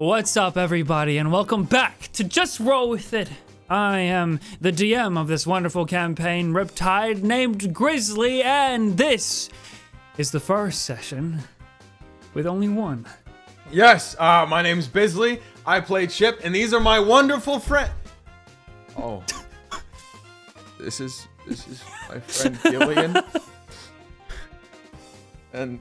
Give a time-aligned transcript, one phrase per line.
[0.00, 3.28] What's up, everybody, and welcome back to Just Roll With It.
[3.68, 9.50] I am the DM of this wonderful campaign, Riptide, named Grizzly, and this
[10.16, 11.40] is the first session
[12.32, 13.06] with only one.
[13.72, 15.40] Yes, uh, my name's Bizly.
[15.66, 17.90] I play Chip, and these are my wonderful friend.
[18.96, 19.24] Oh,
[20.78, 23.24] this is this is my friend Gillion,
[25.52, 25.80] and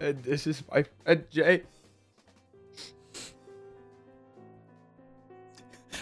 [0.00, 1.62] and this is my friend Jay.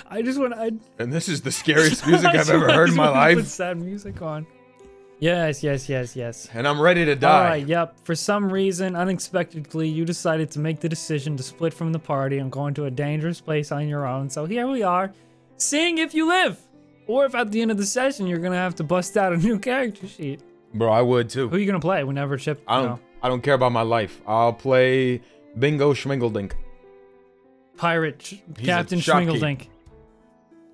[0.08, 0.78] I just want to.
[1.02, 3.36] And this is the scariest music I've ever heard in my life.
[3.36, 4.46] Put sad music on.
[5.18, 6.48] Yes, yes, yes, yes.
[6.52, 7.48] And I'm ready to die.
[7.48, 7.96] right, yep.
[8.04, 12.38] For some reason, unexpectedly, you decided to make the decision to split from the party
[12.38, 14.28] and go into a dangerous place on your own.
[14.28, 15.10] So here we are,
[15.56, 16.60] seeing if you live,
[17.06, 19.38] or if at the end of the session you're gonna have to bust out a
[19.38, 20.42] new character sheet.
[20.74, 21.48] Bro, I would too.
[21.48, 22.62] Who are you gonna play whenever Chip?
[22.68, 22.86] I don't.
[22.86, 24.20] no, I don't care about my life.
[24.26, 25.20] I'll play
[25.58, 26.52] Bingo Schmingledink.
[27.76, 28.98] pirate a Captain.
[28.98, 29.68] Schmingledink.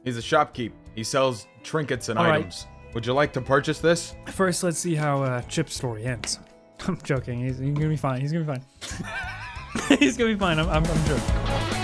[0.04, 0.72] He's a shopkeep.
[0.94, 2.40] He sells trinkets and All right.
[2.40, 2.66] items.
[2.94, 4.14] Would you like to purchase this?
[4.26, 6.38] First, let's see how uh, Chip's story ends.
[6.86, 7.46] I'm joking.
[7.46, 8.20] He's, he's gonna be fine.
[8.20, 9.98] He's gonna be fine.
[9.98, 10.58] he's gonna be fine.
[10.58, 11.81] I'm, I'm, I'm joking.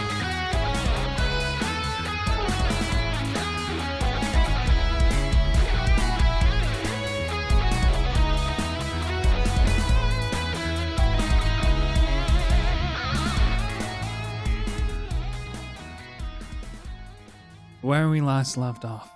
[17.88, 19.10] Where we last left off.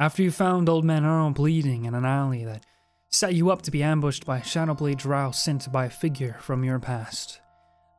[0.00, 2.64] After you found Old Man Earl bleeding in an alley that
[3.10, 6.78] set you up to be ambushed by Shadowblade drow sent by a figure from your
[6.78, 7.42] past.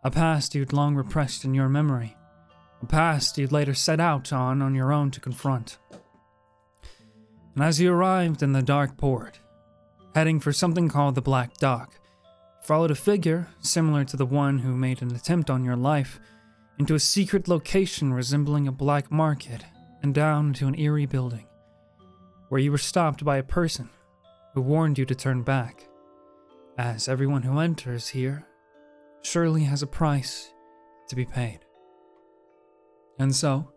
[0.03, 2.17] A past you'd long repressed in your memory.
[2.81, 5.77] A past you'd later set out on on your own to confront.
[7.53, 9.39] And as you arrived in the Dark Port,
[10.15, 11.99] heading for something called the Black Dock,
[12.63, 16.19] followed a figure similar to the one who made an attempt on your life
[16.79, 19.63] into a secret location resembling a black market
[20.05, 21.47] and down into an eerie building
[22.49, 23.89] where you were stopped by a person
[24.53, 25.87] who warned you to turn back,
[26.77, 28.45] as everyone who enters here
[29.23, 30.51] surely has a price
[31.09, 31.61] to be paid.
[33.17, 33.71] And so,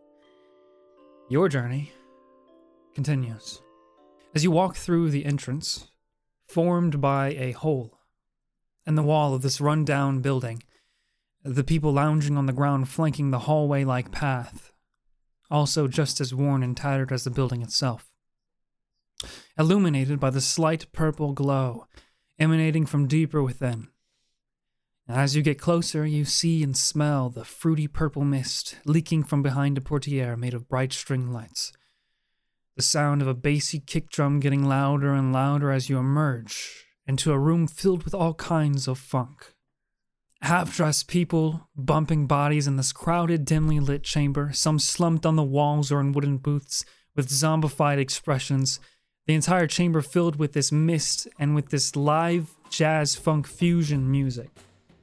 [1.30, 1.92] your journey
[2.94, 3.62] continues.
[4.34, 5.88] As you walk through the entrance,
[6.46, 7.98] formed by a hole
[8.86, 10.62] in the wall of this rundown building,
[11.42, 14.74] the people lounging on the ground flanking the hallway like path,
[15.50, 18.10] also just as worn and tattered as the building itself
[19.58, 21.86] illuminated by the slight purple glow
[22.38, 23.88] emanating from deeper within.
[25.08, 29.78] As you get closer, you see and smell the fruity purple mist leaking from behind
[29.78, 31.72] a portiere made of bright string lights.
[32.76, 37.32] The sound of a bassy kick drum getting louder and louder as you emerge into
[37.32, 39.54] a room filled with all kinds of funk.
[40.42, 45.42] Half dressed people bumping bodies in this crowded, dimly lit chamber, some slumped on the
[45.42, 46.84] walls or in wooden booths
[47.14, 48.80] with zombified expressions
[49.28, 54.48] the entire chamber filled with this mist and with this live jazz funk fusion music.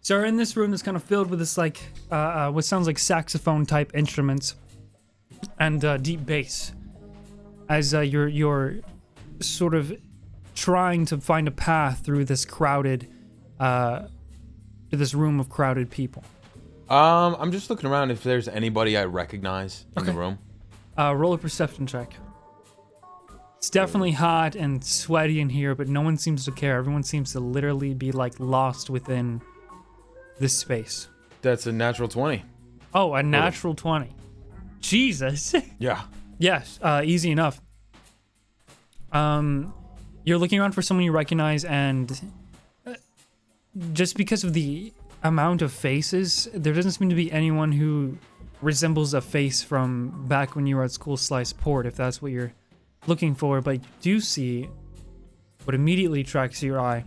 [0.01, 1.79] So we're in this room that's kind of filled with this like
[2.11, 4.55] uh, uh, what sounds like saxophone type instruments
[5.59, 6.73] and uh, deep bass.
[7.69, 8.77] As uh, you're you're
[9.41, 9.95] sort of
[10.55, 13.07] trying to find a path through this crowded,
[13.59, 14.07] uh,
[14.91, 16.23] to this room of crowded people.
[16.89, 20.11] Um, I'm just looking around if there's anybody I recognize in Okay.
[20.11, 20.37] the room.
[20.97, 22.13] Uh, roll a perception check.
[23.57, 26.77] It's definitely hot and sweaty in here, but no one seems to care.
[26.77, 29.41] Everyone seems to literally be like lost within
[30.39, 31.07] this space.
[31.41, 32.43] That's a natural 20.
[32.93, 34.11] Oh, a natural 20.
[34.81, 35.55] Jesus.
[35.79, 36.03] Yeah.
[36.37, 37.59] yes, uh, easy enough.
[39.11, 39.73] Um,
[40.23, 42.19] you're looking around for someone you recognize, and
[43.93, 44.93] just because of the
[45.23, 48.17] amount of faces, there doesn't seem to be anyone who
[48.61, 52.31] resembles a face from back when you were at school Slice Port, if that's what
[52.31, 52.53] you're
[53.07, 53.61] looking for.
[53.61, 54.69] But you do see
[55.65, 57.03] what immediately attracts your eye.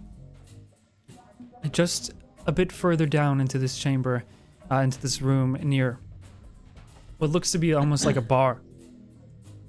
[1.70, 2.12] Just
[2.46, 4.24] a bit further down into this chamber,
[4.70, 5.98] uh, into this room near
[7.18, 8.60] what looks to be almost like a bar.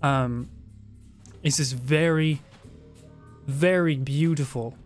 [0.02, 0.50] Um,
[1.44, 2.42] is this very,
[3.48, 4.78] very beautiful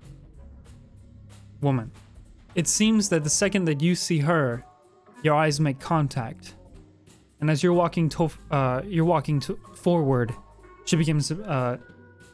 [1.63, 1.91] woman.
[2.55, 4.63] It seems that the second that you see her,
[5.23, 6.55] your eyes make contact,
[7.39, 10.33] and as you're walking to, uh, you're walking to, forward,
[10.85, 11.31] she begins.
[11.31, 11.77] Uh,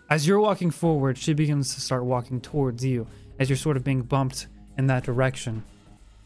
[0.10, 3.08] as you're walking forward, she begins to start walking towards you
[3.40, 4.48] as you're sort of being bumped
[4.78, 5.64] in that direction.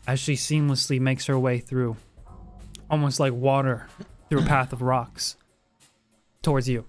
[0.05, 1.95] As she seamlessly makes her way through,
[2.89, 3.87] almost like water
[4.29, 5.37] through a path of rocks,
[6.41, 6.85] towards you.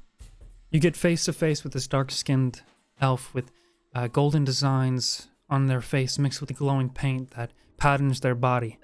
[0.71, 2.63] You get face to face with this dark skinned
[3.01, 3.53] elf with
[3.95, 8.79] uh, golden designs on their face mixed with the glowing paint that patterns their body.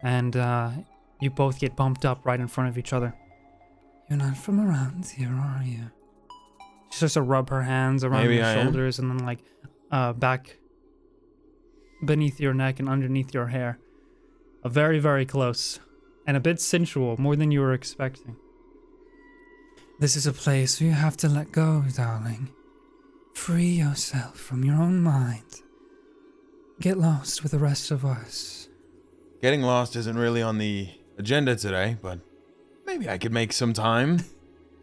[0.00, 0.70] and uh,
[1.20, 3.14] you both get bumped up right in front of each other.
[4.10, 5.90] You're not from around here, are you?
[6.90, 8.66] She starts to rub her hands around Maybe your I am.
[8.66, 9.38] shoulders and then like
[9.92, 10.58] uh, back
[12.04, 13.78] beneath your neck and underneath your hair.
[14.64, 15.78] Uh, very, very close.
[16.26, 18.36] And a bit sensual, more than you were expecting.
[20.00, 22.50] This is a place where you have to let go, darling.
[23.34, 25.61] Free yourself from your own mind.
[26.82, 28.68] Get lost with the rest of us.
[29.40, 32.18] Getting lost isn't really on the agenda today, but
[32.84, 34.18] maybe I could make some time.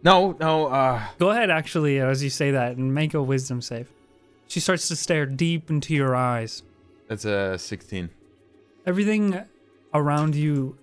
[0.02, 3.92] No, no, uh, Go ahead, actually, as you say that, and make a wisdom save.
[4.48, 6.64] She starts to stare deep into your eyes.
[7.10, 8.10] that's a 16.
[8.86, 9.42] Everything
[9.94, 10.78] around you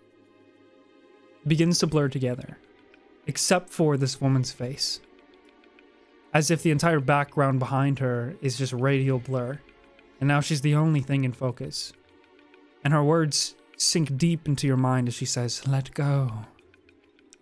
[1.47, 2.59] begins to blur together,
[3.27, 5.01] except for this woman's face.
[6.35, 9.61] As if the entire background behind her is just radial blur,
[10.21, 11.93] and now she's the only thing in focus.
[12.85, 16.47] And her words sink deep into your mind as she says, Let go.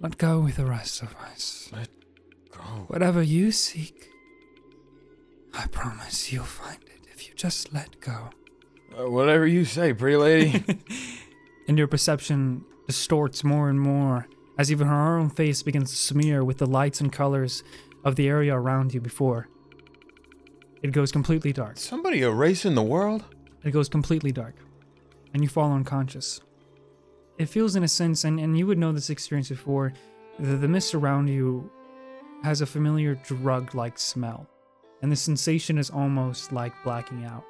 [0.01, 1.71] Let go with the rest of us.
[1.73, 1.89] Let
[2.51, 2.87] go.
[2.89, 4.09] Whatever you seek,
[5.53, 8.31] I promise you'll find it if you just let go.
[8.99, 10.65] Uh, whatever you say, pretty lady.
[11.69, 14.29] and your perception distorts more and more
[14.59, 17.65] as even her own face begins to smear with the lights and colors
[18.05, 19.49] of the area around you before.
[20.85, 21.79] It goes completely dark.
[21.79, 23.25] Somebody erasing the world?
[23.65, 24.55] It goes completely dark.
[25.33, 26.43] And you fall unconscious.
[27.39, 29.95] It feels, in a sense, and, and you would know this experience before,
[30.39, 31.71] the, the mist around you
[32.43, 34.47] has a familiar drug like smell.
[35.01, 37.45] And the sensation is almost like blacking out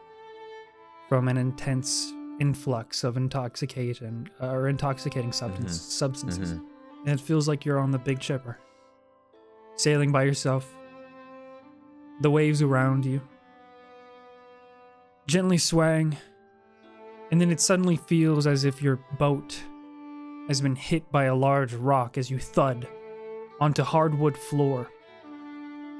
[1.09, 6.53] from an intense influx of intoxication or intoxicating substance, substances.
[6.53, 6.65] Mhm.
[7.07, 8.59] And it feels like you're on the big chipper,
[9.75, 10.73] sailing by yourself,
[12.21, 13.21] the waves around you,
[15.27, 16.17] gently swaying,
[17.31, 19.61] and then it suddenly feels as if your boat
[20.49, 22.87] has been hit by a large rock as you thud
[23.61, 24.91] onto hardwood floor.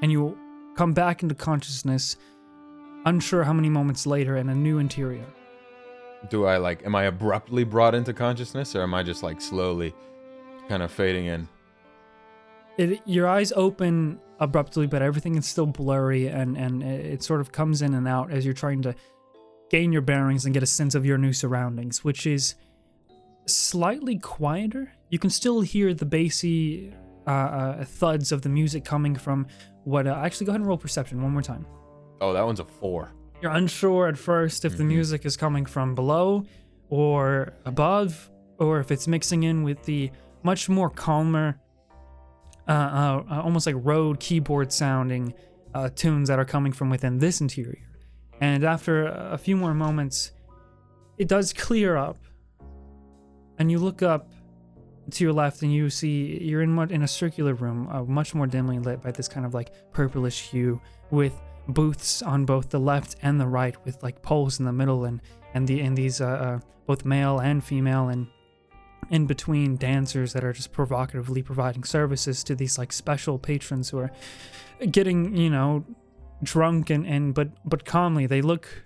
[0.01, 0.37] And you
[0.75, 2.17] come back into consciousness,
[3.05, 5.25] unsure how many moments later, in a new interior.
[6.29, 9.93] Do I like, am I abruptly brought into consciousness or am I just like slowly
[10.67, 11.47] kind of fading in?
[12.77, 17.51] It, your eyes open abruptly, but everything is still blurry, and, and it sort of
[17.51, 18.93] comes in and out as you're trying to
[19.69, 22.55] gain your bearings and get a sense of your new surroundings, which is
[23.45, 24.91] slightly quieter.
[25.09, 26.93] You can still hear the bassy
[27.27, 29.47] uh, uh, thuds of the music coming from
[29.83, 30.07] what.
[30.07, 31.65] Uh, actually, go ahead and roll perception one more time.
[32.21, 33.11] Oh, that one's a four.
[33.41, 34.87] You're unsure at first if the Mhm.
[34.87, 36.45] music is coming from below
[36.89, 38.29] or above,
[38.59, 40.11] or if it's mixing in with the
[40.43, 41.59] much more calmer,
[42.67, 45.33] uh, uh, uh, almost like Rhodes keyboard sounding
[45.73, 47.87] uh, tunes that are coming from within this interior.
[48.41, 50.31] And after a few more moments,
[51.17, 52.17] it does clear up,
[53.57, 54.31] and you look up
[55.11, 58.47] to your left and you see you're in in a circular room, uh, much more
[58.47, 60.81] dimly lit by this kind of like purplish hue,
[61.11, 61.33] with
[61.69, 65.21] booths on both the left and the right, with like poles in the middle and
[65.53, 68.27] and the and these uh, uh, both male and female and
[69.09, 73.99] in between dancers that are just provocatively providing services to these like special patrons who
[73.99, 74.11] are
[74.91, 75.85] getting you know
[76.43, 78.25] drunk and and but but calmly.
[78.25, 78.85] They look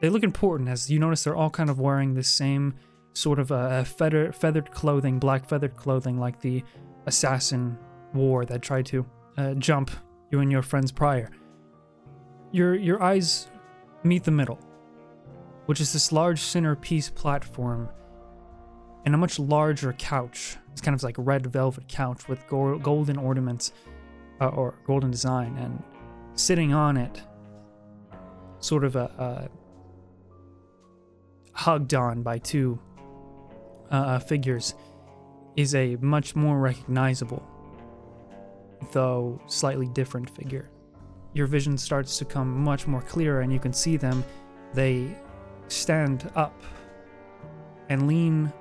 [0.00, 0.68] they look important.
[0.68, 2.74] As you notice they're all kind of wearing the same
[3.12, 6.62] sort of uh, feather, feathered clothing black feathered clothing like the
[7.06, 7.78] assassin
[8.12, 9.90] war that tried to uh, jump
[10.30, 11.30] you and your friends prior.
[12.52, 13.48] Your your eyes
[14.04, 14.60] meet the middle
[15.66, 17.88] which is this large centerpiece platform
[19.06, 20.58] and a much larger couch.
[20.72, 23.72] It's kind of like a red velvet couch with go- golden ornaments
[24.40, 25.82] uh, or golden design, and
[26.34, 27.22] sitting on it,
[28.58, 29.48] sort of a, a
[31.52, 32.78] hugged on by two
[33.90, 34.74] uh, uh, figures,
[35.56, 37.42] is a much more recognizable,
[38.92, 40.68] though slightly different figure.
[41.32, 44.24] Your vision starts to come much more clear, and you can see them.
[44.74, 45.16] They
[45.68, 46.60] stand up
[47.88, 48.52] and lean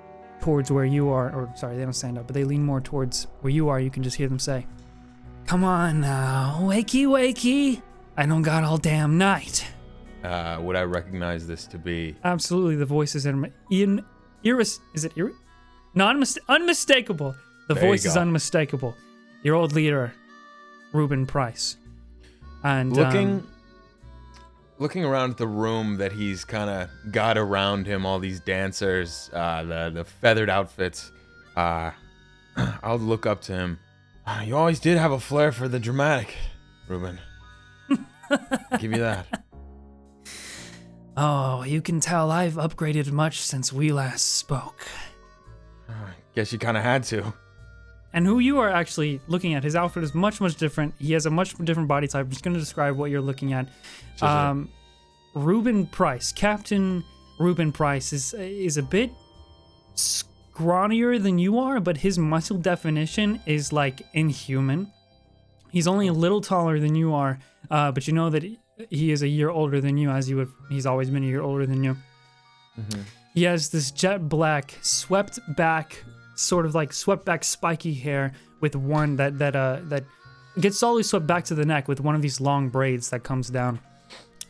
[0.45, 3.25] towards where you are, or sorry, they don't stand up, but they lean more towards
[3.41, 3.79] where you are.
[3.79, 4.67] You can just hear them say,
[5.47, 7.81] Come on now, wakey, wakey.
[8.15, 9.65] I don't got all damn night.
[10.23, 12.15] Uh, would I recognize this to be?
[12.23, 14.05] Absolutely, the voice is in, in
[14.45, 14.79] iris.
[14.93, 15.33] Is it iris?
[15.95, 17.35] non unmistakable?
[17.67, 18.95] The There voice is unmistakable.
[19.41, 20.13] Your old leader,
[20.93, 21.77] Reuben Price.
[22.63, 23.47] And looking um,
[24.77, 29.29] looking around at the room that he's kind of got around him all these dancers
[29.33, 31.11] uh, the the feathered outfits
[31.55, 31.91] uh,
[32.83, 33.79] i'll look up to him
[34.27, 36.35] "Ah, you always did have a flair for the dramatic
[36.87, 37.19] ruben
[38.79, 39.43] give you that
[41.17, 44.85] Oh, you can tell I've upgraded much since we last spoke.
[46.33, 47.33] Guess you kind of had to.
[48.15, 50.93] And who you are actually looking at, his outfit is much, much different.
[50.97, 52.25] He has a much different body type.
[52.25, 53.67] I'm just going to describe what you're looking at.
[54.21, 54.69] Um,
[55.35, 57.03] Reuben Price, Captain
[57.39, 59.11] Reuben Price, is is a bit
[59.95, 64.91] scrawnier than you are, but his muscle definition is like inhuman.
[65.71, 67.37] He's only a little taller than you are,
[67.69, 68.43] uh, but you know that
[68.89, 70.51] he is a year older than you, as you would.
[70.69, 71.97] He's always been a year older than you.
[73.33, 76.01] He has this jet black, swept back,
[76.35, 80.03] sort of like swept back spiky hair with one that that uh that
[80.59, 83.49] gets slowly swept back to the neck with one of these long braids that comes
[83.49, 83.79] down.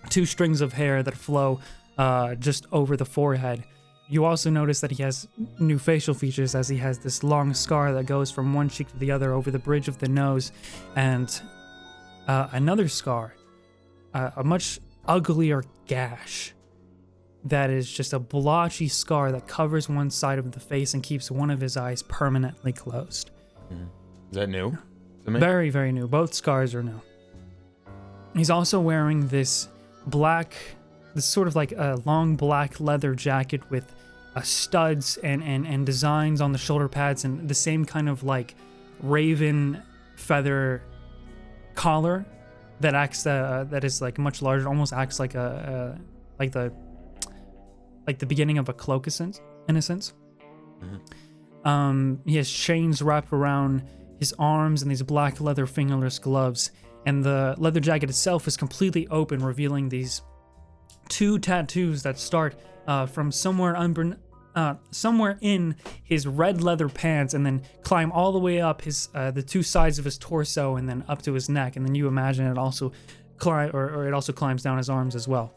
[0.09, 1.59] Two strings of hair that flow
[1.97, 3.63] uh, just over the forehead.
[4.07, 5.27] You also notice that he has
[5.59, 8.97] new facial features as he has this long scar that goes from one cheek to
[8.97, 10.51] the other over the bridge of the nose,
[10.95, 11.41] and
[12.27, 13.33] uh, another scar,
[14.13, 16.53] uh, a much uglier gash
[17.45, 21.29] that is just a blotchy scar that covers one side of the face and keeps
[21.29, 23.29] one of his eyes permanently closed.
[23.69, 23.77] Is
[24.31, 24.77] that new?
[25.25, 25.39] To me?
[25.39, 26.07] Very, very new.
[26.07, 26.99] Both scars are new.
[28.35, 29.69] He's also wearing this
[30.07, 30.55] black,
[31.13, 33.93] this sort of like a long black leather jacket with
[34.35, 38.23] uh, studs and, and, and designs on the shoulder pads and the same kind of
[38.23, 38.55] like
[39.01, 39.81] raven
[40.15, 40.81] feather
[41.75, 42.25] collar
[42.79, 46.73] that acts uh, that is like much larger, almost acts like a, a like the
[48.07, 50.13] like the beginning of a cloak, in a sense.
[51.63, 53.83] Um, he has chains wrapped around
[54.19, 56.71] his arms and these black leather fingerless gloves,
[57.05, 60.21] and the leather jacket itself is completely open, revealing these
[61.09, 62.55] two tattoos that start
[62.87, 64.17] uh, from somewhere unbur-
[64.55, 69.09] uh, somewhere in his red leather pants, and then climb all the way up his
[69.13, 71.95] uh, the two sides of his torso, and then up to his neck, and then
[71.95, 72.91] you imagine it also
[73.37, 75.53] climb or, or it also climbs down his arms as well,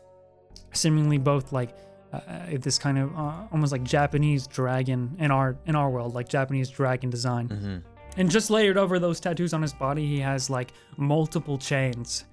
[0.73, 1.77] seemingly both like
[2.13, 2.21] uh,
[2.61, 6.71] this kind of uh, almost like Japanese dragon in our in our world, like Japanese
[6.71, 7.83] dragon design.
[8.17, 12.25] And just layered over those tattoos on his body, he has like multiple chains,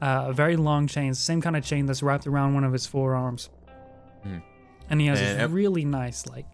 [0.00, 3.48] uh, very long chains, same kind of chain that's wrapped around one of his forearms.
[4.90, 6.46] And he has And this ev- really nice, like,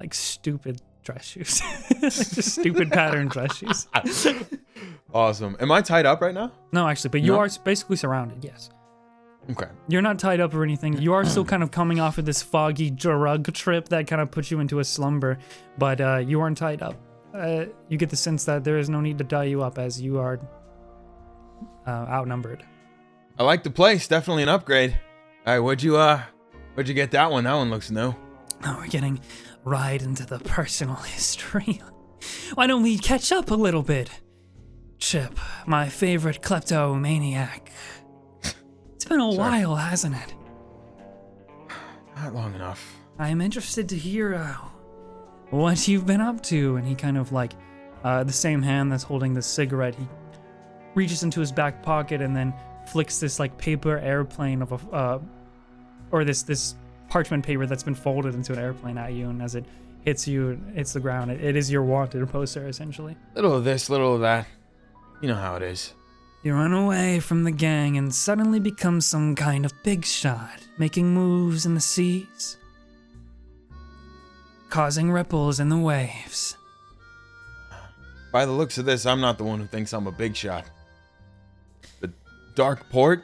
[0.00, 1.62] like stupid dress shoes,
[2.02, 3.86] like just stupid pattern dress shoes.
[5.14, 5.56] Awesome.
[5.60, 6.50] Am I tied up right now?
[6.72, 7.38] No, actually, but you No?
[7.40, 8.42] are basically surrounded.
[8.42, 8.70] Yes.
[9.50, 9.66] Okay.
[9.88, 10.98] You're not tied up or anything.
[10.98, 14.30] You are still kind of coming off of this foggy drug trip that kind of
[14.30, 15.38] puts you into a slumber,
[15.78, 16.94] but uh, you aren't tied up.
[17.34, 20.00] Uh, you get the sense that there is no need to tie you up as
[20.00, 20.38] you are
[21.86, 22.64] uh, outnumbered.
[23.38, 24.06] I like the place.
[24.06, 24.98] Definitely an upgrade.
[25.46, 26.22] All right, where'd you uh,
[26.74, 27.44] where'd you get that one?
[27.44, 28.14] That one looks new.
[28.62, 29.20] Now we're getting
[29.64, 31.80] right into the personal history.
[32.54, 34.10] Why don't we catch up a little bit?
[34.98, 37.72] Chip, my favorite kleptomaniac.
[39.02, 39.40] It's been a Sure.
[39.40, 40.32] while, hasn't it?
[42.14, 42.94] Not long enough.
[43.18, 44.54] I'm interested to hear uh,
[45.50, 46.76] what you've been up to.
[46.76, 47.54] And he kind of like,
[48.04, 50.06] uh, the same hand that's holding the cigarette, he
[50.94, 52.54] reaches into his back pocket and then
[52.92, 55.18] flicks this like paper airplane of a, uh,
[56.12, 56.76] or this this
[57.08, 59.28] parchment paper that's been folded into an airplane at you.
[59.30, 59.64] And as it
[60.04, 63.16] hits you, hits the ground, it, it is your wanted poster essentially.
[63.34, 64.46] Little of this, little of that.
[65.20, 65.92] You know how it is.
[66.42, 71.14] You run away from the gang and suddenly become some kind of big shot, making
[71.14, 72.56] moves in the seas,
[74.68, 76.56] causing ripples in the waves.
[78.32, 80.64] By the looks of this, I'm not the one who thinks I'm a big shot.
[82.00, 82.12] The
[82.56, 83.22] dark port?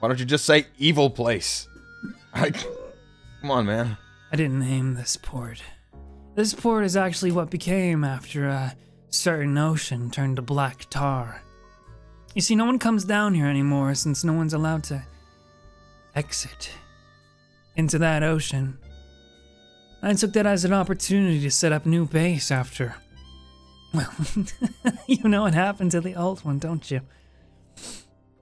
[0.00, 1.68] Why don't you just say evil place?
[2.32, 3.96] I, come on, man.
[4.32, 5.62] I didn't name this port.
[6.34, 8.74] This port is actually what became after a
[9.14, 11.42] certain ocean turned to black tar.
[12.34, 15.04] You see, no one comes down here anymore since no one's allowed to
[16.14, 16.70] exit
[17.76, 18.78] into that ocean.
[20.02, 22.96] I took that as an opportunity to set up new base after.
[23.94, 24.12] Well,
[25.06, 27.00] you know what happened to the old one, don't you?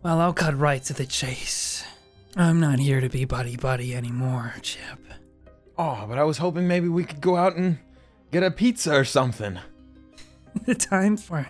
[0.03, 1.85] Well, I'll cut right to the chase.
[2.35, 4.99] I'm not here to be buddy buddy anymore, Chip.
[5.79, 7.79] Oh, but I was hoping maybe we could go out and
[8.31, 9.59] get a pizza or something.
[10.65, 11.49] the time for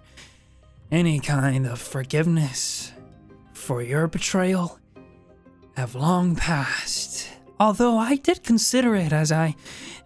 [0.91, 2.93] any kind of forgiveness
[3.53, 4.79] for your betrayal
[5.77, 7.29] have long passed.
[7.59, 9.55] Although I did consider it as I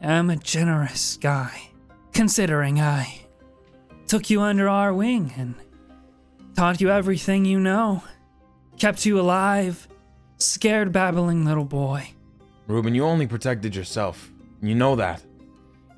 [0.00, 1.70] am a generous guy,
[2.12, 3.20] considering I
[4.06, 5.54] took you under our wing and
[6.54, 8.02] taught you everything you know,
[8.78, 9.88] kept you alive,
[10.38, 12.10] scared babbling little boy.
[12.68, 14.30] Ruben, you only protected yourself.
[14.62, 15.22] You know that.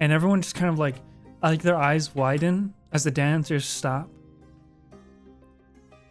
[0.01, 0.97] and everyone just kind of like
[1.43, 4.09] like their eyes widen as the dancers stop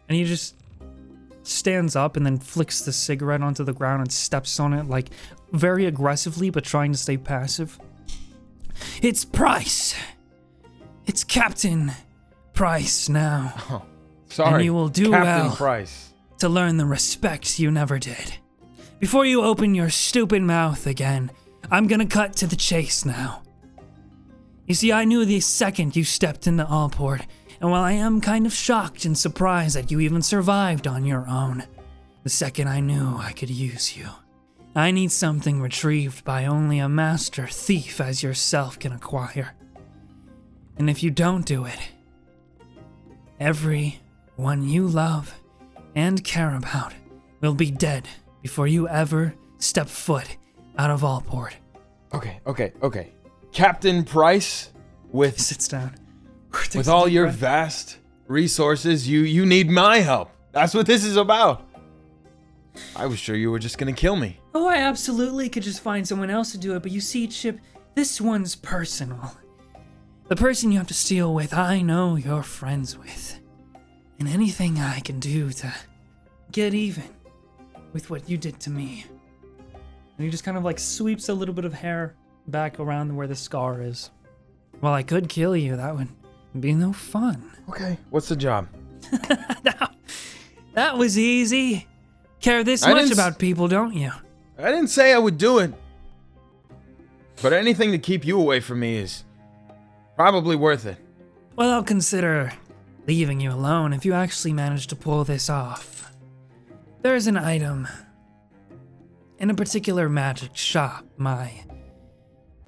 [0.07, 0.55] and he just
[1.43, 5.09] stands up and then flicks the cigarette onto the ground and steps on it, like
[5.53, 7.79] very aggressively, but trying to stay passive.
[9.01, 9.95] It's Price.
[11.05, 11.91] It's Captain
[12.53, 13.53] Price now.
[14.29, 14.55] Oh, sorry.
[14.55, 15.55] And you will do Captain well.
[15.55, 16.09] Price.
[16.39, 18.33] to learn the respect you never did.
[18.99, 21.31] Before you open your stupid mouth again,
[21.71, 23.41] I'm gonna cut to the chase now.
[24.67, 27.21] You see, I knew the second you stepped into Allport,
[27.61, 31.25] and while I am kind of shocked and surprised that you even survived on your
[31.27, 31.63] own,
[32.23, 34.09] the second I knew I could use you.
[34.75, 39.55] I need something retrieved by only a master thief as yourself can acquire.
[40.77, 41.79] And if you don't do it,
[43.39, 45.33] everyone you love
[45.95, 46.93] and care about
[47.39, 48.07] will be dead
[48.41, 50.35] before you ever step foot
[50.77, 51.55] out of Allport.
[52.13, 53.13] Okay, okay, okay.
[53.51, 54.71] Captain Price,
[55.11, 55.95] with Sits down.
[56.75, 60.31] with all your vast resources, you you need my help.
[60.51, 61.63] That's what this is about.
[62.95, 64.39] I was sure you were just gonna kill me.
[64.53, 67.59] Oh, I absolutely could just find someone else to do it, but you see, Chip,
[67.95, 69.35] this one's personal.
[70.27, 73.39] The person you have to steal with, I know you're friends with.
[74.19, 75.73] And anything I can do to
[76.51, 77.03] get even
[77.93, 79.05] with what you did to me.
[79.73, 82.15] And he just kind of like sweeps a little bit of hair
[82.47, 84.09] back around where the scar is.
[84.81, 86.07] Well, I could kill you, that would
[86.59, 87.51] be no fun.
[87.69, 88.67] Okay, what's the job?
[90.73, 91.87] That was easy.
[92.39, 94.11] Care this I much didn't s- about people, don't you?
[94.59, 95.73] I didn't say I would do it.
[97.41, 99.23] But anything to keep you away from me is
[100.15, 100.97] probably worth it.
[101.55, 102.53] Well, I'll consider
[103.07, 106.11] leaving you alone if you actually manage to pull this off.
[107.01, 107.87] There's an item
[109.39, 111.63] in a particular magic shop my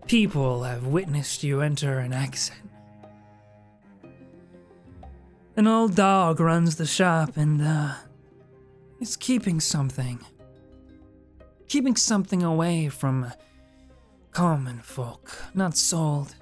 [0.09, 2.55] people have witnessed you enter and exit.
[5.55, 7.93] An old dog runs the shop and, uh,
[8.99, 10.19] is keeping something.
[11.67, 13.31] Keeping something away from
[14.31, 16.33] common folk, not sold.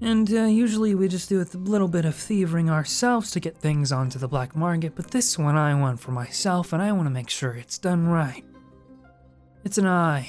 [0.00, 3.90] And uh, usually we just do a little bit of thieving ourselves to get things
[3.90, 7.10] onto the black market, but this one I want for myself and I want to
[7.10, 8.44] make sure it's done right.
[9.64, 10.28] It's an eye.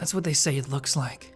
[0.00, 1.34] That's what they say it looks like.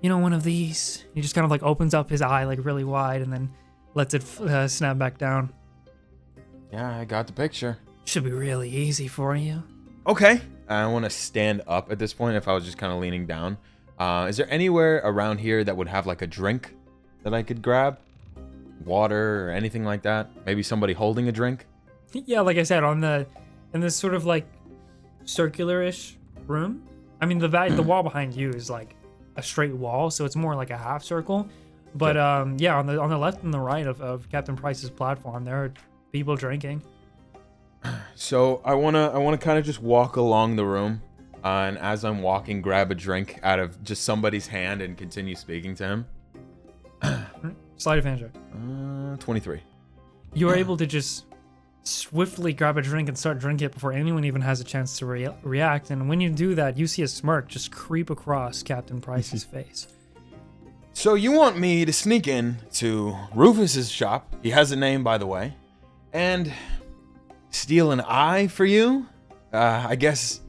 [0.00, 1.04] You know, one of these.
[1.14, 3.50] He just kind of like opens up his eye like really wide and then
[3.94, 5.52] lets it uh, snap back down.
[6.72, 7.76] Yeah, I got the picture.
[8.04, 9.64] Should be really easy for you.
[10.06, 10.40] Okay.
[10.68, 13.26] I want to stand up at this point if I was just kind of leaning
[13.26, 13.58] down.
[13.98, 16.72] Uh, is there anywhere around here that would have like a drink
[17.24, 17.98] that I could grab?
[18.84, 20.30] Water or anything like that?
[20.46, 21.66] Maybe somebody holding a drink?
[22.12, 23.26] Yeah, like I said, on the
[23.74, 24.46] in this sort of like
[25.24, 26.85] circular-ish room.
[27.20, 28.94] I mean, the the wall behind you is like
[29.36, 31.48] a straight wall, so it's more like a half circle.
[31.94, 34.90] But um, yeah, on the on the left and the right of, of Captain Price's
[34.90, 35.72] platform, there are
[36.12, 36.82] people drinking.
[38.18, 41.02] So I wanna I wanna kind of just walk along the room,
[41.44, 45.34] uh, and as I'm walking, grab a drink out of just somebody's hand and continue
[45.34, 46.06] speaking to him.
[47.76, 48.30] Sleight of hand check.
[48.54, 49.60] Uh, 23.
[50.32, 51.26] You are able to just
[51.86, 55.06] swiftly grab a drink and start drinking it before anyone even has a chance to
[55.06, 55.90] rea- react.
[55.90, 59.88] And when you do that, you see a smirk just creep across Captain Price's face.
[60.92, 64.34] So you want me to sneak in to Rufus's shop?
[64.42, 65.54] He has a name, by the way,
[66.12, 66.52] and
[67.50, 69.06] steal an eye for you?
[69.52, 70.40] Uh, I guess,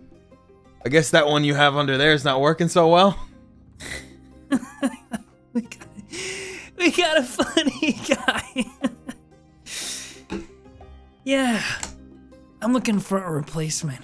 [0.85, 3.19] I guess that one you have under there is not working so well.
[5.53, 5.87] We got,
[6.77, 8.91] we got a funny guy.
[11.27, 11.61] Yeah,
[12.61, 13.99] I'm looking for a replacement.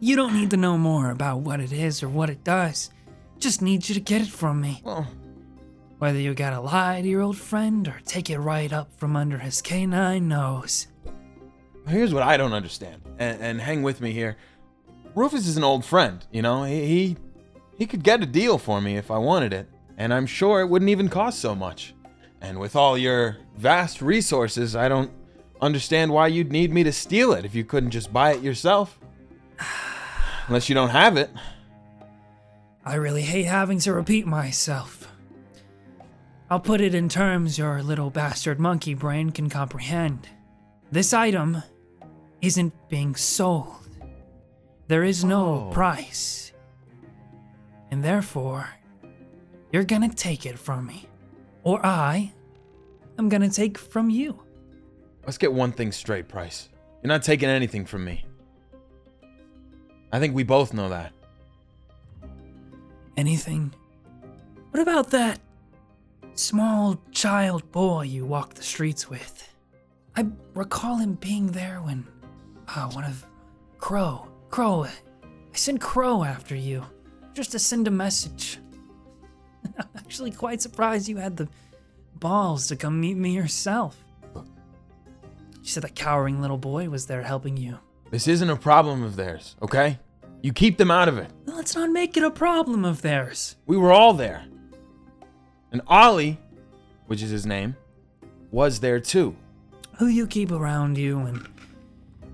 [0.00, 2.90] You don't need to know more about what it is or what it does.
[3.38, 4.82] Just need you to get it from me.
[4.84, 5.06] Well,
[5.98, 9.38] Whether you gotta lie to your old friend or take it right up from under
[9.38, 10.88] his canine nose.
[11.88, 14.36] here's what I don't understand, and, and hang with me here.
[15.14, 16.64] Rufus is an old friend, you know.
[16.64, 17.16] He, he
[17.78, 20.66] he could get a deal for me if I wanted it, and I'm sure it
[20.66, 21.94] wouldn't even cost so much.
[22.42, 25.10] And with all your vast resources, I don't
[25.62, 28.98] understand why you'd need me to steal it if you couldn't just buy it yourself.
[30.48, 31.30] Unless you don't have it.
[32.84, 35.08] I really hate having to repeat myself.
[36.50, 40.28] I'll put it in terms your little bastard monkey brain can comprehend.
[40.90, 41.62] This item
[42.42, 43.76] isn't being sold.
[44.88, 45.72] There is no Oh.
[45.72, 46.52] price.
[47.90, 48.68] And therefore,
[49.72, 51.06] you're gonna take it from me.
[51.62, 52.32] Or I
[53.16, 54.41] am gonna take from you.
[55.24, 56.68] Let's get one thing straight, Price.
[57.02, 58.24] You're not taking anything from me.
[60.12, 61.12] I think we both know that.
[63.16, 63.72] Anything?
[64.70, 65.38] What about that
[66.34, 69.48] small child boy you walk the streets with?
[70.16, 72.06] I recall him being there when
[72.68, 73.24] uh, one of
[73.78, 74.92] Crow, Crow, I
[75.52, 76.84] sent Crow after you,
[77.34, 78.58] just to send a message.
[79.78, 81.48] I'm actually quite surprised you had the
[82.16, 84.01] balls to come meet me yourself.
[85.62, 87.78] You said that cowering little boy was there helping you.
[88.10, 89.98] This isn't a problem of theirs, okay?
[90.42, 91.30] You keep them out of it.
[91.46, 93.56] Let's not make it a problem of theirs.
[93.66, 94.44] We were all there.
[95.70, 96.38] And Ollie,
[97.06, 97.76] which is his name,
[98.50, 99.36] was there too.
[99.98, 101.46] Who you keep around you, and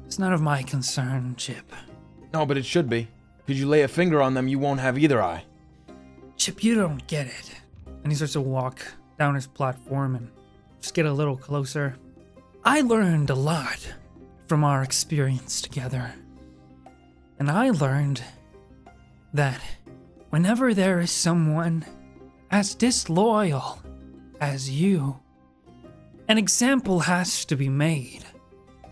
[0.06, 1.70] it's none of my concern, Chip.
[2.32, 3.08] No, but it should be.
[3.46, 5.44] Could you lay a finger on them, you won't have either eye.
[6.36, 7.60] Chip, you don't get it.
[8.02, 8.86] And he starts to walk
[9.18, 10.30] down his platform and
[10.80, 11.96] just get a little closer.
[12.70, 13.94] I learned a lot
[14.46, 16.12] from our experience together.
[17.38, 18.20] And I learned
[19.32, 19.58] that
[20.28, 21.86] whenever there is someone
[22.50, 23.80] as disloyal
[24.38, 25.18] as you,
[26.28, 28.26] an example has to be made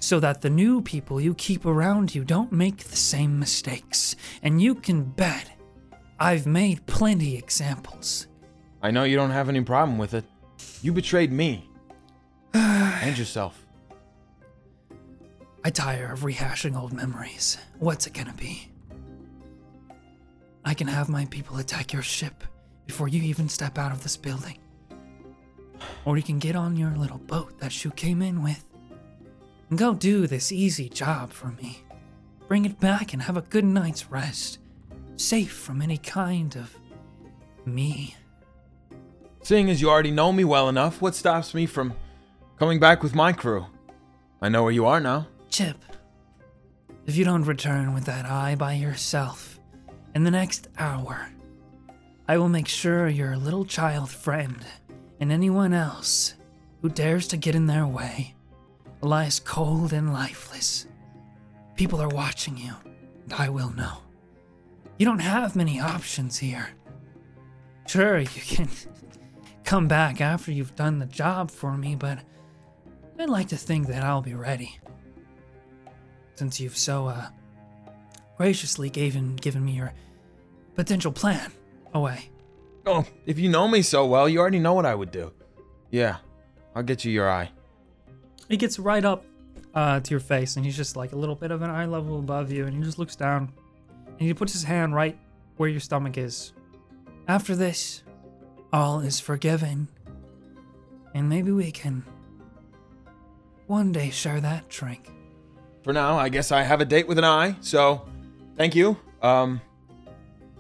[0.01, 4.17] so that the new people you keep around you don't make the same mistakes.
[4.43, 5.51] And you can bet
[6.19, 8.27] I've made plenty examples.
[8.83, 10.25] I know you don't have any problem with it.
[10.81, 11.69] You betrayed me.
[12.55, 13.66] and yourself.
[15.67, 17.59] I tire of rehashing old memories.
[17.81, 18.71] What's it gonna be?
[20.65, 22.45] I can have my people attack your ship
[22.87, 24.59] before you even step out of this building.
[26.05, 28.65] Or you can get on your little boat that you came in with
[29.69, 31.83] and go do this easy job for me.
[32.47, 34.61] Bring it back and have a good night's rest,
[35.17, 36.79] safe from any kind of
[37.65, 38.15] me.
[39.43, 41.93] Seeing as you already know me well enough, what stops me from
[42.57, 43.67] coming back with my crew?
[44.41, 45.27] I know where you are now.
[45.57, 45.83] Chip,
[47.07, 49.59] if you don't return with that eye by yourself
[50.15, 51.31] in the next hour,
[52.29, 54.59] I will make sure your little child friend
[55.19, 56.35] and anyone else
[56.83, 58.35] who dares to get in their way
[59.01, 60.89] lies cold and lifeless.
[61.75, 62.75] People are watching you,
[63.25, 63.97] and I will know.
[64.99, 66.69] You don't have many options here.
[67.87, 68.69] Sure, you can
[69.65, 72.19] come back after you've done the job for me, but
[73.19, 74.79] I'd like to think that I'll be ready.
[76.37, 77.29] Since you've so, uh,
[78.37, 79.93] graciously given, given me your
[80.75, 81.51] potential plan
[81.95, 82.31] away.
[82.85, 85.33] Oh, if you know me so well, you already know what I would do.
[85.91, 86.19] Yeah,
[86.75, 87.51] I'll get you your eye.
[88.49, 89.25] He gets right up
[89.75, 92.19] uh, to your face, and he's just like a little bit of an eye level
[92.19, 93.53] above you, and he just looks down,
[94.07, 95.19] and he puts his hand right
[95.57, 96.53] where your stomach is.
[97.29, 98.03] After this,
[98.73, 99.89] all is forgiven,
[101.15, 102.05] and maybe we can
[103.67, 105.11] one day share that drink.
[105.87, 108.05] For now, I guess I have a date with an eye, so
[108.57, 108.97] thank you.
[109.23, 109.61] Um,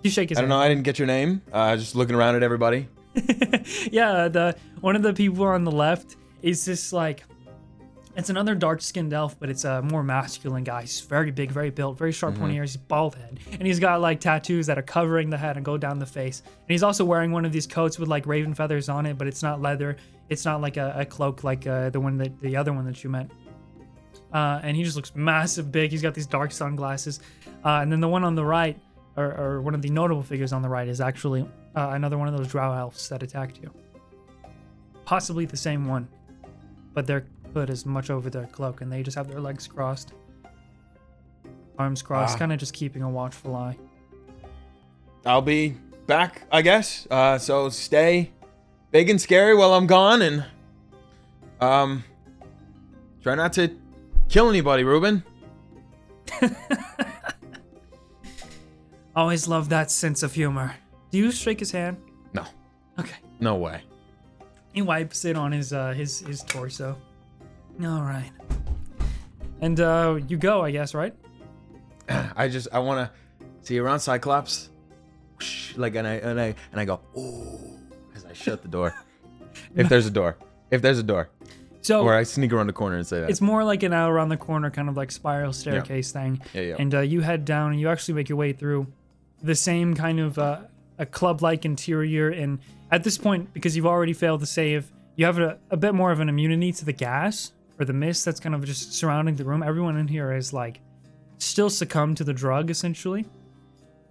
[0.05, 0.45] You shake his head.
[0.45, 0.61] I don't hand.
[0.61, 1.43] know, I didn't get your name.
[1.53, 2.89] Uh, just looking around at everybody.
[3.91, 7.25] yeah, the one of the people on the left is this like
[8.15, 10.83] it's another dark skinned elf, but it's a more masculine guy.
[10.83, 13.41] He's very big, very built, very sharp pointy ears, he's bald head.
[13.51, 16.41] And he's got like tattoos that are covering the head and go down the face.
[16.47, 19.27] And he's also wearing one of these coats with like raven feathers on it, but
[19.27, 19.97] it's not leather.
[20.29, 23.03] It's not like a, a cloak like uh, the one that the other one that
[23.03, 23.29] you met.
[24.37, 25.91] Uh, and he just looks massive, big.
[25.91, 27.21] He's got these dark sunglasses.
[27.65, 28.79] Uh, and then the one on the right,
[29.17, 31.43] or, or one of the notable figures on the right, is actually
[31.75, 33.73] uh, another one of those drow elves that attacked you.
[35.07, 36.07] Possibly the same one,
[36.93, 40.13] but their hood is much over their cloak, and they just have their legs crossed,
[41.79, 42.39] arms crossed, Ah.
[42.39, 43.79] kind of just keeping a watchful eye.
[45.25, 47.07] I'll be back, I guess.
[47.11, 48.33] Uh, so stay
[48.91, 50.45] big and scary while I'm gone, and
[51.61, 52.05] um,
[53.23, 53.71] try not to
[54.29, 55.23] kill anybody, Ruben.
[59.15, 60.75] Always love that sense of humor.
[61.11, 61.97] Do you shake his hand?
[62.35, 62.45] No,
[62.99, 63.17] Okay.
[63.41, 63.83] no way.
[64.73, 66.99] He wipes it on his uh, his his torso.
[67.83, 68.31] All right.
[69.63, 71.15] And uh, you go, I guess, right?
[72.37, 74.69] I just I want to see you around Cyclops,
[75.39, 77.79] Whoosh, like and I and I and I go ooh
[78.15, 78.95] as I shut the door.
[79.75, 80.37] if there's a door,
[80.71, 81.31] if there's a door,
[81.87, 83.31] So or I sneak around the corner and say that.
[83.31, 86.43] it's more like an out around the corner, kind of like spiral staircase thing.
[86.53, 86.77] Yeah, yeah.
[86.81, 88.89] And uh, you head down, and you actually make your way through
[89.41, 90.63] the same kind of uh,
[90.99, 92.31] a club-like interior.
[92.31, 92.59] And
[92.91, 96.11] at this point, because you've already failed to save, you have a, a bit more
[96.11, 99.45] of an immunity to the gas or the mist that's kind of just surrounding the
[99.45, 99.63] room.
[99.63, 100.81] Everyone in here is like
[101.39, 103.27] still succumbed to the drug, essentially.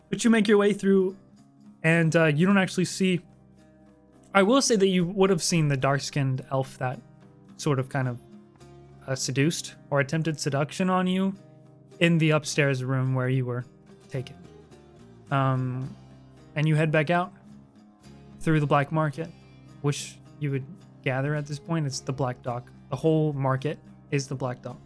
[0.10, 1.18] But you make your way through,
[1.84, 3.20] and uh, you don't actually see.
[4.34, 7.02] I will say that you would have seen the dark-skinned elf that
[7.58, 8.20] sort of kind of
[9.08, 11.34] uh, seduced or attempted seduction on you
[12.00, 13.66] in the upstairs room where you were
[14.10, 14.36] taken.
[15.32, 15.96] Um,
[16.56, 17.32] and you head back out
[18.40, 19.30] through the black market,
[19.82, 20.66] which you would
[21.04, 21.86] gather at this point.
[21.86, 22.70] It's the black dock.
[22.90, 23.80] The whole market
[24.12, 24.80] is the Black dock.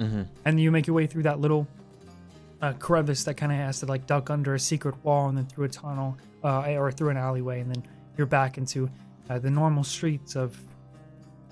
[0.00, 0.22] Mm-hmm.
[0.46, 1.68] and you make your way through that little
[2.60, 5.46] uh, crevice that kind of has to like duck under a secret wall and then
[5.46, 7.84] through a tunnel uh, or through an alleyway and then
[8.16, 8.90] you're back into
[9.30, 10.58] uh, the normal streets of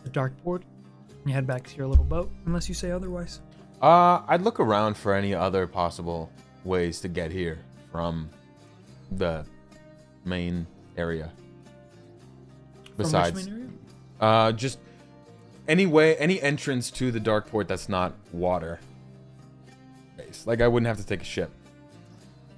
[0.04, 0.62] the dark port
[1.08, 3.40] and you head back to your little boat unless you say otherwise
[3.82, 6.30] Uh, I'd look around for any other possible
[6.64, 7.58] ways to get here
[7.90, 8.28] from
[9.12, 9.44] the
[10.24, 11.30] main area.
[12.96, 13.68] Besides, main area?
[14.20, 14.78] uh, just
[15.68, 18.80] any way, any entrance to the dark port that's not water.
[20.16, 20.46] Base.
[20.46, 21.50] Like I wouldn't have to take a ship.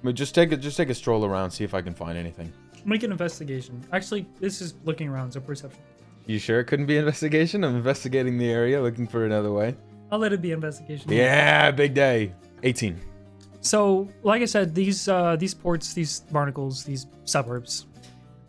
[0.03, 2.51] But just take a just take a stroll around, see if I can find anything.
[2.85, 5.79] make an investigation actually this is looking around so perception
[6.25, 7.63] You sure it couldn't be investigation?
[7.63, 9.75] I'm investigating the area, looking for another way.
[10.11, 12.33] i'll let it be investigation Yeah, big day.
[12.63, 12.97] 18.
[13.59, 17.87] So, like I said, these uh, these ports, these barnacles, these suburbs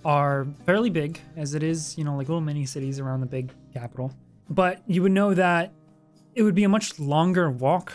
[0.04, 3.52] are fairly big, as it is, you know, like little mini cities around the big
[3.72, 4.12] capital.
[4.50, 5.72] But you would know that
[6.34, 7.92] it would be a much longer walk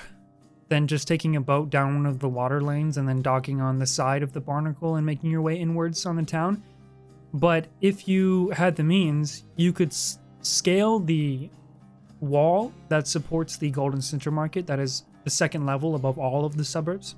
[0.69, 3.79] than just taking a boat down one of the water lanes and then docking on
[3.79, 6.63] the side of the barnacle and making your way inwards on the town.
[7.33, 11.49] But if you had the means, you could s- scale the
[12.19, 16.57] wall that supports the Golden Center Market, that is the second level above all of
[16.57, 17.15] the suburbs.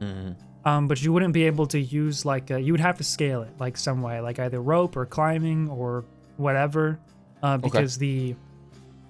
[0.00, 0.32] Mm-hmm.
[0.68, 3.42] Um, but you wouldn't be able to use like a, you would have to scale
[3.42, 6.04] it like some way, like either rope or climbing or
[6.36, 6.98] whatever,
[7.42, 8.34] uh, because the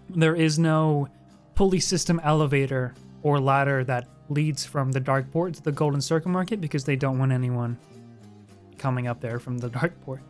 [0.09, 1.09] there is no
[1.55, 6.31] pulley system elevator or ladder that leads from the dark port to the Golden Circle
[6.31, 7.77] Market because they don't want anyone
[8.79, 10.23] coming up there from the dark port.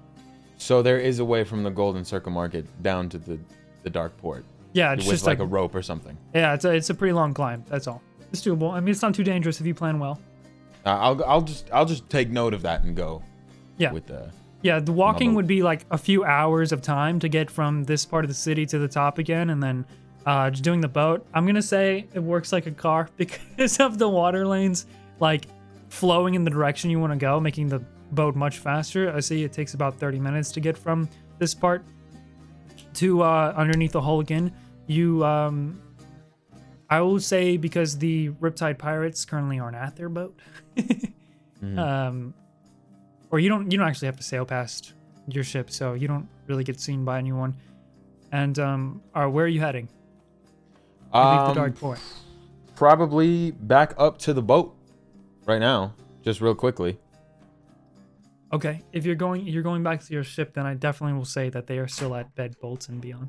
[0.61, 3.39] So there is a way from the Golden Circle Market down to the
[3.83, 4.45] the dark port
[4.75, 6.19] Yeah, it's with just like, like, a rope or something.
[6.35, 7.65] yeah, it's a, it's a pretty long climb.
[7.67, 8.03] That's all.
[8.31, 8.71] It's doable.
[8.73, 10.21] I mean, it's not too dangerous if you plan well.
[10.85, 13.23] Uh, I'll I'll just I'll just take note of that and go.
[13.79, 13.93] Yeah.
[13.93, 17.51] With the Yeah, the walking would be like a few hours of time to get
[17.51, 19.87] from this part of the city to the top again, and then
[20.27, 21.27] uh, just doing the boat.
[21.33, 24.85] I'm gonna say it works like a car because of the water lanes,
[25.21, 25.47] like
[25.89, 29.15] flowing in the direction you want to go, making the boat much faster.
[29.15, 31.85] I see it takes about 30 minutes to get from this part
[32.95, 34.53] to uh, underneath the hull again.
[34.87, 35.81] You, um,
[36.89, 40.39] I will say because the Riptide Pirates currently aren't at their boat.
[41.63, 42.33] Um,
[43.31, 44.95] or you don't you don't actually have to sail past
[45.29, 47.55] your ship, so you don't really get seen by anyone.
[48.33, 49.89] And um, are where are you heading?
[51.13, 52.01] You leave the um, dark port.
[52.77, 54.75] probably back up to the boat
[55.45, 56.99] right now, just real quickly.
[58.53, 61.51] Okay, if you're going you're going back to your ship, then I definitely will say
[61.51, 63.29] that they are still at bed bolts and beyond.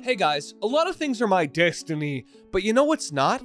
[0.00, 3.42] Hey guys, a lot of things are my destiny, but you know what's not?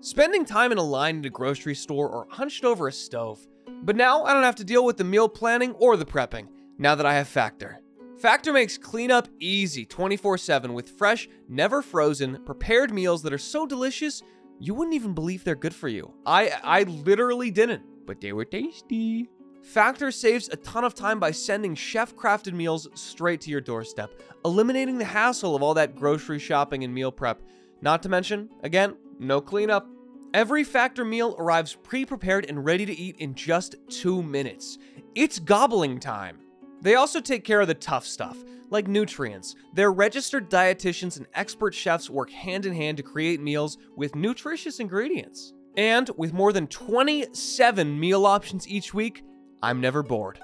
[0.00, 3.44] Spending time in a line at a grocery store or hunched over a stove.
[3.82, 6.94] But now I don't have to deal with the meal planning or the prepping, now
[6.94, 7.80] that I have Factor.
[8.18, 13.66] Factor makes cleanup easy 24 7 with fresh, never frozen, prepared meals that are so
[13.66, 14.22] delicious
[14.60, 16.12] you wouldn't even believe they're good for you.
[16.24, 19.30] I I literally didn't, but they were tasty.
[19.62, 24.10] Factor saves a ton of time by sending chef crafted meals straight to your doorstep,
[24.44, 27.40] eliminating the hassle of all that grocery shopping and meal prep.
[27.82, 29.86] Not to mention, again, no cleanup.
[30.32, 34.78] Every Factor meal arrives pre prepared and ready to eat in just two minutes.
[35.14, 36.38] It's gobbling time.
[36.80, 39.54] They also take care of the tough stuff, like nutrients.
[39.74, 44.80] Their registered dietitians and expert chefs work hand in hand to create meals with nutritious
[44.80, 45.52] ingredients.
[45.76, 49.22] And with more than 27 meal options each week,
[49.62, 50.40] I'm never bored.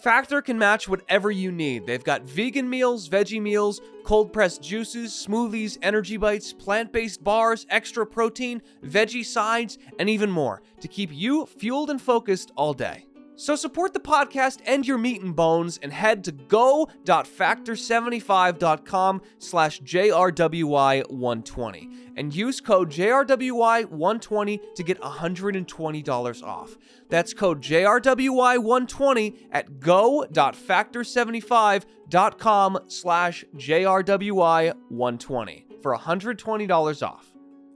[0.00, 1.86] Factor can match whatever you need.
[1.86, 7.66] They've got vegan meals, veggie meals, cold pressed juices, smoothies, energy bites, plant based bars,
[7.68, 13.04] extra protein, veggie sides, and even more to keep you fueled and focused all day.
[13.40, 22.12] So support the podcast and your meat and bones and head to go.factor75.com slash JRWI120
[22.16, 26.76] and use code JRWI120 to get $120 off.
[27.10, 37.26] That's code JRWI120 at go.factor75.com slash JRWI120 for $120 off.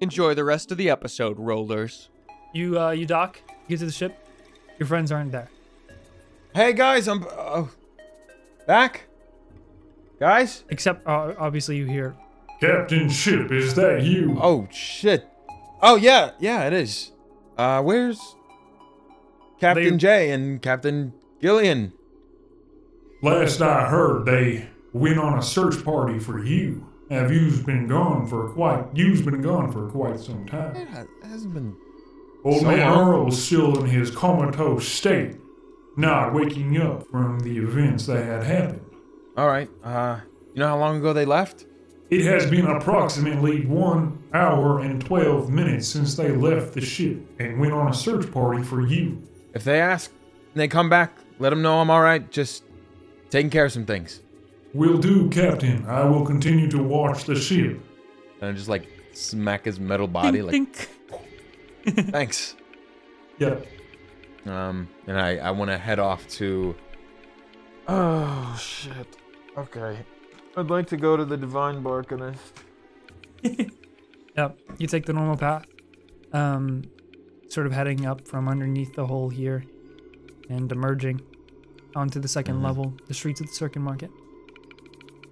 [0.01, 2.11] Enjoy the rest of the episode, rollers.
[2.53, 4.17] You uh you dock, get to the ship,
[4.79, 5.51] your friends aren't there.
[6.55, 7.65] Hey guys, I'm uh,
[8.67, 9.07] back.
[10.21, 10.63] Guys?
[10.69, 12.15] Except uh, obviously you hear
[12.61, 14.39] Captain Ship, is that you?
[14.41, 15.27] Oh shit.
[15.83, 17.11] Oh yeah, yeah, it is.
[17.59, 18.37] Uh, where's
[19.61, 21.93] Captain They- J and Captain Gillion?
[23.23, 26.87] Last I heard, they went on a search party for you.
[27.11, 30.75] Have you's been gone for quite you's been gone for quite some time.
[30.75, 30.89] It
[31.23, 31.77] hasn't been.
[32.45, 33.09] Old So man long.
[33.09, 35.37] Earl's still in his comatose state,
[35.97, 38.81] not waking up from the events that had happened.
[39.37, 39.71] All right.
[39.83, 40.21] Uh,
[40.55, 41.67] you know how long ago they left?
[42.11, 47.59] It has been approximately one hour and 12 minutes since they left the ship and
[47.59, 49.23] went on a search party for you.
[49.55, 52.31] If they ask and they come back, let them know I'm all right.
[52.31, 52.65] Just
[53.31, 54.21] taking care of some things.
[54.73, 55.87] Will do, Captain.
[55.87, 57.81] I will continue to watch the ship.
[58.41, 60.89] And I just like smack his metal body, like Dink.
[62.11, 62.57] thanks.
[63.39, 63.67] Yep.
[64.47, 66.75] Um, and I I want to head off to.
[67.87, 69.17] Oh shit.
[69.57, 69.99] Okay.
[70.57, 72.39] I'd like to go to the Divine Barkinist.
[74.37, 75.65] Yep, you take the normal path,
[76.33, 76.83] um,
[77.55, 79.65] sort of heading up from underneath the hole here,
[80.51, 81.21] and emerging
[81.95, 82.63] onto the 2nd Mhm.
[82.65, 84.11] level, the streets of the Circuit Market.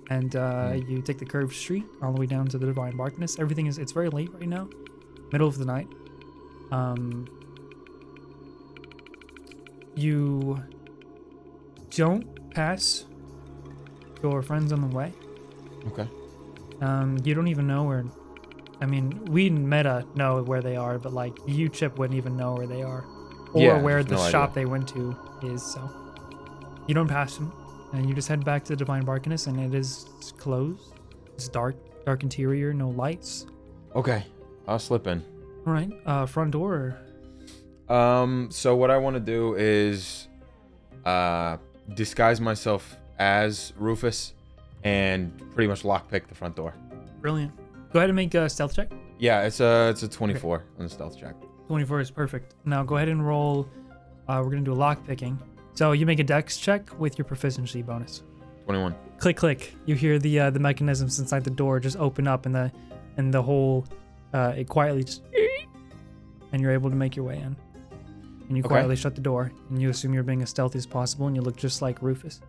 [0.08, 3.40] And uh, you take the curved street all the way down to the Divine Barkinist.
[3.40, 4.68] Everything is it's very late right now,
[5.32, 5.88] middle of the night.
[6.70, 7.26] Um,
[9.96, 10.62] you
[11.90, 13.04] don't pass
[14.22, 15.12] your friends on the way.
[15.88, 16.08] Okay.
[16.80, 18.04] Um, you don't even know where.
[18.82, 22.36] I mean, we and Meta know where they are, but like you, Chip, wouldn't even
[22.36, 23.04] know where they are,
[23.54, 24.54] or Yeah, where the no shop idea.
[24.54, 25.62] they went to is.
[25.62, 25.88] So
[26.88, 27.52] you don't pass them,
[27.92, 30.94] and you just head back to the Divine Barkinist, and it is closed.
[31.34, 33.46] It's dark, dark interior, no lights.
[33.94, 34.24] Okay.
[34.66, 35.24] I'll slip in.
[35.66, 36.96] All right, uh, front door.
[37.88, 40.26] Um, so what I want to do is
[41.04, 41.56] uh
[41.94, 44.34] disguise myself as Rufus
[44.84, 46.74] and pretty much lockpick the front door.
[47.20, 47.52] Brilliant.
[47.92, 48.90] Go ahead and make a stealth check.
[49.18, 51.34] Yeah, it's a it's a 24 on the stealth check.
[51.68, 52.54] 24 is perfect.
[52.64, 53.68] Now go ahead and roll.
[54.28, 55.38] Uh, we're gonna do a lock picking.
[55.74, 58.22] So you make a dex check with your proficiency bonus.
[58.64, 58.94] 21.
[59.18, 62.54] click click you hear the uh, the mechanisms inside the door just open up and
[62.54, 62.70] the
[63.16, 63.84] and the whole
[64.34, 65.22] uh, it quietly just
[66.52, 67.56] and you're able to make your way in
[68.48, 68.68] and you Okay.
[68.68, 71.42] quietly shut the door and you assume you're being as stealthy as possible and you
[71.42, 72.40] look just like rufus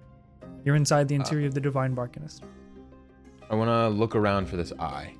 [0.63, 2.41] you're inside the interior of the divine barkinist
[3.49, 5.15] I want to look around for this eye.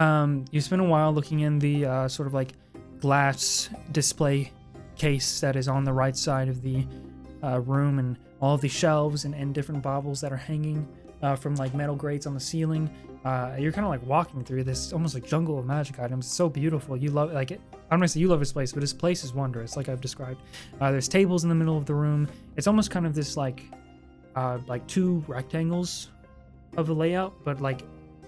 [0.00, 2.52] Um, you spend a while looking in the uh, sort of like
[3.00, 4.52] glass display
[4.96, 6.86] case that is on the right side of the
[7.42, 10.86] uh, room and all of the shelves and, and different baubles that are hanging
[11.22, 12.90] uh, from like metal grates on the ceiling.
[13.24, 16.26] Uh, you're kind of like walking through this almost like jungle of magic items.
[16.26, 16.96] It's so beautiful.
[16.96, 17.60] You love like it.
[17.90, 20.42] I'm gonna say you love this place, but this place is wondrous, like I've described.
[20.80, 22.28] Uh, there's tables in the middle of the room.
[22.56, 23.64] It's almost kind of this like,
[24.36, 26.10] uh, like two rectangles
[26.76, 27.82] of a layout, but like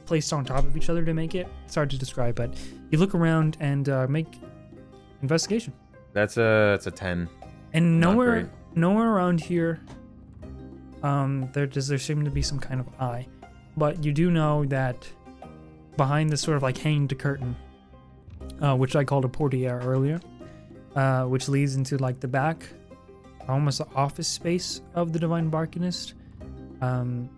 [0.09, 1.47] placed on top of each other to make it.
[1.67, 2.55] It's hard to describe, but
[2.91, 4.27] you look around and uh, make
[5.23, 5.73] investigation.
[6.15, 7.29] That's a it's a 10.
[7.75, 8.47] And Not nowhere, great.
[8.75, 9.81] nowhere around here,
[11.03, 13.27] um, there does there seem to be some kind of eye,
[13.77, 15.07] but you do know that
[15.99, 17.55] behind this sort of like hanged curtain,
[18.63, 20.21] uh, which I called a portiere earlier,
[20.97, 22.63] uh, which leads into like the back,
[23.47, 26.15] almost the office space of the Divine Barkinist.
[26.81, 27.29] Um,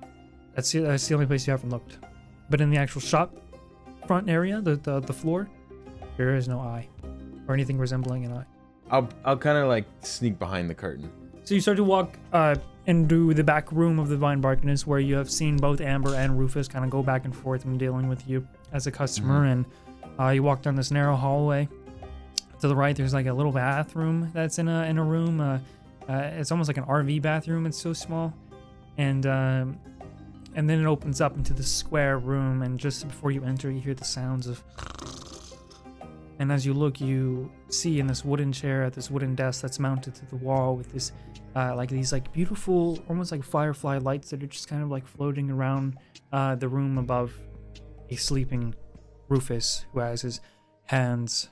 [0.54, 1.98] that's the, that's the only place you haven't looked,
[2.50, 3.34] but in the actual shop
[4.06, 5.48] front area, the the, the floor,
[6.16, 6.88] there is no eye,
[7.48, 8.44] or anything resembling an eye.
[8.90, 11.10] I'll I'll kind of like sneak behind the curtain.
[11.44, 15.00] So you start to walk uh, into the back room of the Vine Barkinist, where
[15.00, 18.08] you have seen both Amber and Rufus kind of go back and forth and dealing
[18.08, 19.46] with you as a customer.
[19.46, 19.64] And
[20.18, 21.68] uh, you walk down this narrow hallway.
[22.60, 25.40] To the right, there's like a little bathroom that's in a in a room.
[25.40, 25.58] Uh,
[26.08, 27.64] uh, it's almost like an RV bathroom.
[27.64, 28.34] It's so small,
[28.98, 29.78] and um,
[30.54, 32.62] and then it opens up into the square room.
[32.62, 34.62] And just before you enter, you hear the sounds of.
[36.38, 39.78] And as you look, you see in this wooden chair at this wooden desk that's
[39.78, 41.12] mounted to the wall with this
[41.54, 45.06] uh, like these like beautiful almost like firefly lights that are just kind of like
[45.06, 45.96] floating around
[46.32, 47.32] uh, the room above
[48.10, 48.74] a sleeping
[49.28, 50.40] rufus who has his
[50.86, 51.48] hands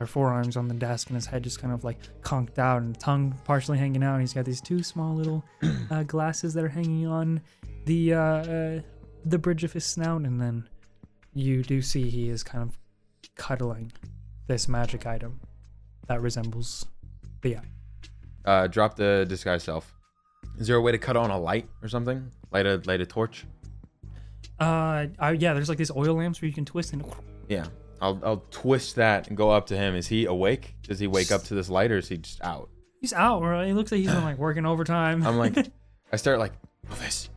[0.00, 2.98] or forearms on the desk and his head just kind of like conked out and
[2.98, 5.44] tongue partially hanging out and he's got these two small little
[5.90, 7.40] uh, glasses that are hanging on
[7.88, 8.80] the uh, uh,
[9.24, 10.68] the bridge of his snout and then
[11.34, 12.78] you do see he is kind of
[13.36, 13.92] cuddling
[14.46, 15.40] this magic item
[16.06, 16.86] that resembles
[17.42, 17.70] the eye
[18.44, 19.94] Uh, drop the disguise self.
[20.58, 22.30] Is there a way to cut on a light or something?
[22.50, 23.46] Light a light a torch?
[24.60, 27.04] Uh, I, yeah, there's like these oil lamps where you can twist and
[27.48, 27.66] Yeah.
[28.00, 29.94] I'll I'll twist that and go up to him.
[29.96, 30.74] Is he awake?
[30.82, 32.68] Does he wake up to this light or is he just out?
[33.00, 33.66] he's out, right?
[33.66, 35.24] He looks like he's been like working overtime.
[35.26, 35.54] I'm like,
[36.12, 36.52] I start like,
[36.88, 37.28] Rufus.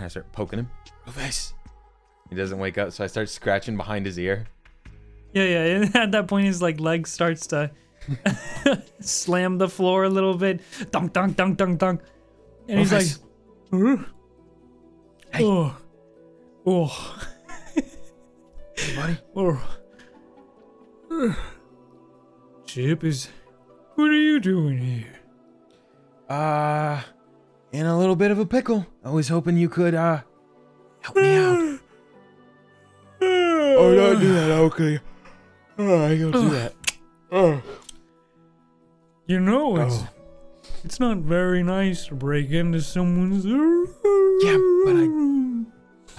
[0.00, 0.70] And I start poking him.
[1.06, 1.52] Rufus.
[2.30, 4.46] He doesn't wake up, so I start scratching behind his ear.
[5.34, 5.64] yeah, yeah.
[5.76, 7.70] And at that point, his like leg starts to
[9.00, 12.00] slam the floor a little bit, dunk, dunk, dunk, dunk, dunk,
[12.66, 13.08] and he's like,
[13.70, 14.06] Rufus.
[15.34, 15.44] "Huh?
[15.44, 15.76] oh,
[16.66, 17.18] oh,
[18.78, 19.18] Hey, buddy.
[19.36, 19.78] oh.
[22.64, 23.28] Chip is,
[23.96, 25.20] what are you doing here?
[26.26, 27.02] Uh,
[27.72, 28.86] in a little bit of a pickle.
[29.04, 30.22] I was hoping you could, uh,
[31.00, 31.78] help me out.
[33.22, 35.00] oh, don't do that, okay.
[35.78, 36.74] Oh, I go do that.
[37.32, 37.62] Oh.
[39.26, 40.08] You know, it's Oh.
[40.84, 43.44] it's not very nice to break into someone's.
[43.44, 44.96] Yeah, but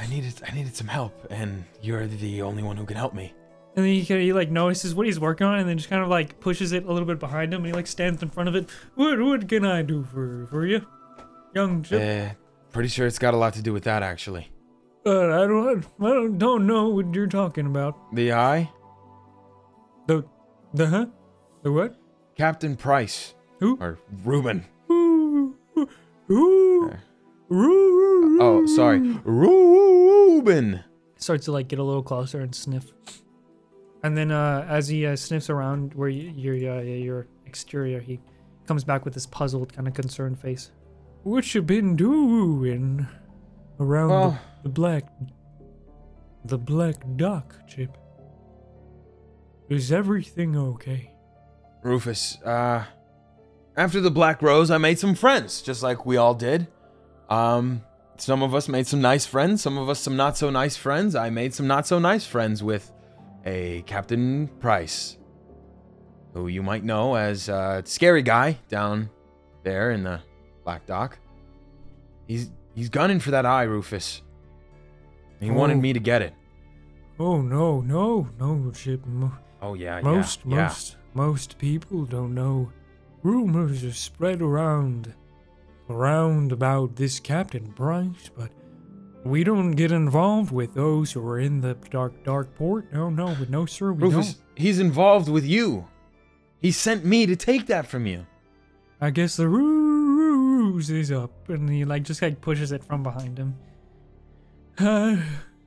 [0.01, 3.33] I needed I needed some help, and you're the only one who can help me.
[3.75, 6.07] And then he, he like notices what he's working on, and then just kind of
[6.09, 8.55] like pushes it a little bit behind him, and he like stands in front of
[8.55, 8.69] it.
[8.95, 10.85] What what can I do for for you,
[11.53, 12.31] young chip?
[12.31, 12.33] Uh,
[12.71, 14.51] pretty sure it's got a lot to do with that, actually.
[15.05, 17.97] Uh, I don't I don't, don't know what you're talking about.
[18.13, 18.69] The eye,
[20.07, 20.23] The
[20.73, 21.05] the huh?
[21.63, 21.95] The what?
[22.35, 23.77] Captain Price, Who?
[23.79, 24.65] or Reuben.
[24.91, 25.89] Ooh, ooh,
[26.31, 30.83] ooh, Uh, ooh, Oh, sorry, Reuben.
[31.17, 32.91] starts to like get a little closer and sniff.
[34.03, 38.19] And then uh, as he uh, sniffs around where you, your uh, your exterior, he
[38.67, 40.71] comes back with this puzzled, kind of concerned face.
[41.23, 43.07] What you been doing
[43.79, 45.03] around Well- the, the black
[46.43, 47.95] the black dock, Chip?
[49.69, 51.13] Is everything okay?
[51.83, 52.83] Rufus, uh,
[53.77, 56.67] after the Black Rose, I made some friends, just like we all did.
[57.29, 57.83] Um,
[58.17, 61.15] some of us made some nice friends, some of us some not so nice friends.
[61.15, 62.91] I made some not so nice friends with
[63.45, 65.17] a Captain Price,
[66.33, 69.09] who you might know as uh, scary guy down
[69.63, 70.21] there in the
[70.63, 71.17] Black Dock.
[72.27, 74.21] He's he's gunning for that eye, Rufus.
[75.39, 75.81] He wanted Oh.
[75.81, 76.33] me to get it.
[77.19, 79.05] Oh no, no, no, Chip.
[79.05, 79.31] Mo-
[79.63, 80.63] Oh yeah, yeah, Most, yeah.
[80.63, 82.71] most, most people don't know.
[83.21, 85.13] Rumors are spread around,
[85.87, 88.49] around about this Captain Price, but
[89.23, 92.91] we don't get involved with those who are in the dark, dark port.
[92.91, 94.43] No, no, but no, sir, we Rufus, don't.
[94.55, 95.87] he's involved with you.
[96.59, 98.25] He sent me to take that from you.
[98.99, 99.80] I guess the ruse
[101.11, 103.55] up, and he like just like pushes it from behind him.
[104.79, 105.17] Uh,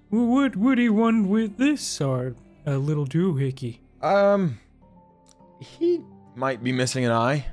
[0.09, 2.34] what would he want with this, or
[2.66, 3.78] a little doohickey?
[4.02, 4.59] Um,
[5.61, 6.00] he
[6.34, 7.44] might be missing an eye,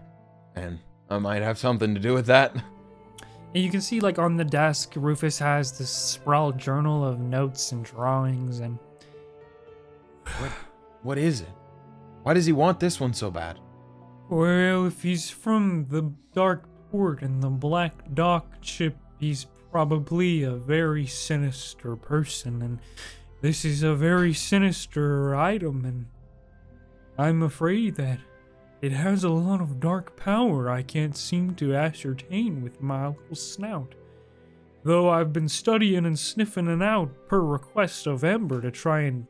[0.55, 0.79] and
[1.09, 2.55] I might have something to do with that.
[3.53, 7.73] And you can see, like, on the desk, Rufus has this sprawled journal of notes
[7.73, 8.79] and drawings, and
[10.39, 10.51] What,
[11.03, 11.49] What is it?
[12.23, 13.59] Why does he want this one so bad?
[14.29, 20.51] well, if he's from the Dark Port and the Black Dock ship, he's probably a
[20.51, 22.79] very sinister person, and
[23.39, 26.05] this is a very sinister item, and
[27.17, 28.19] I'm afraid that
[28.81, 33.35] it has a lot of dark power I can't seem to ascertain with my little
[33.35, 33.95] snout.
[34.83, 39.27] Though I've been studying and sniffing it out per request of Ember to try and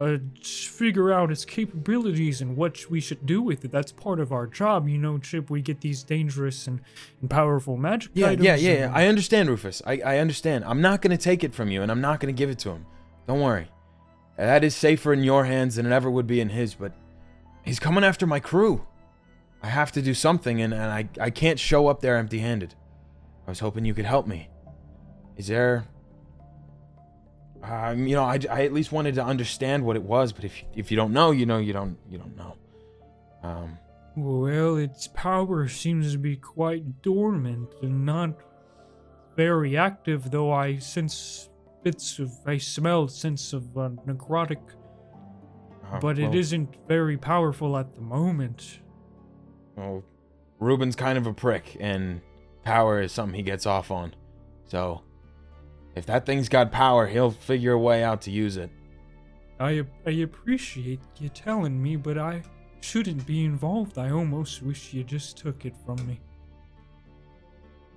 [0.00, 3.72] uh, figure out its capabilities and what we should do with it.
[3.72, 5.50] That's part of our job, you know, Chip.
[5.50, 6.80] We get these dangerous and,
[7.20, 8.44] and powerful magic Yeah, items.
[8.44, 8.92] yeah, yeah, yeah.
[8.94, 9.82] I understand, Rufus.
[9.84, 10.64] I, I understand.
[10.64, 12.86] I'm not gonna take it from you, and I'm not gonna give it to him.
[13.26, 13.68] Don't worry.
[14.36, 16.74] That is safer in your hands than it ever would be in his.
[16.74, 16.92] But
[17.64, 18.86] he's coming after my crew.
[19.62, 22.76] I have to do something, and, and I I can't show up there empty-handed.
[23.46, 24.48] I was hoping you could help me.
[25.36, 25.86] Is there?
[27.62, 30.62] Um, you know, I, I at least wanted to understand what it was, but if
[30.74, 32.54] if you don't know, you know, you don't you don't know.
[33.42, 33.78] Um,
[34.16, 38.36] Well, its power seems to be quite dormant and not
[39.36, 41.48] very active, though I sense
[41.82, 44.60] bits of, I smell sense of uh, necrotic,
[45.92, 48.80] uh, but it well- isn't very powerful at the moment.
[49.76, 50.02] Well,
[50.58, 52.20] Ruben's kind of a prick, and
[52.64, 54.14] power is something he gets off on.
[54.66, 55.02] So,
[55.98, 58.70] if that thing's got power, he'll figure a way out to use it.
[59.60, 62.42] I I appreciate you telling me, but I
[62.80, 63.98] shouldn't be involved.
[63.98, 66.20] I almost wish you just took it from me.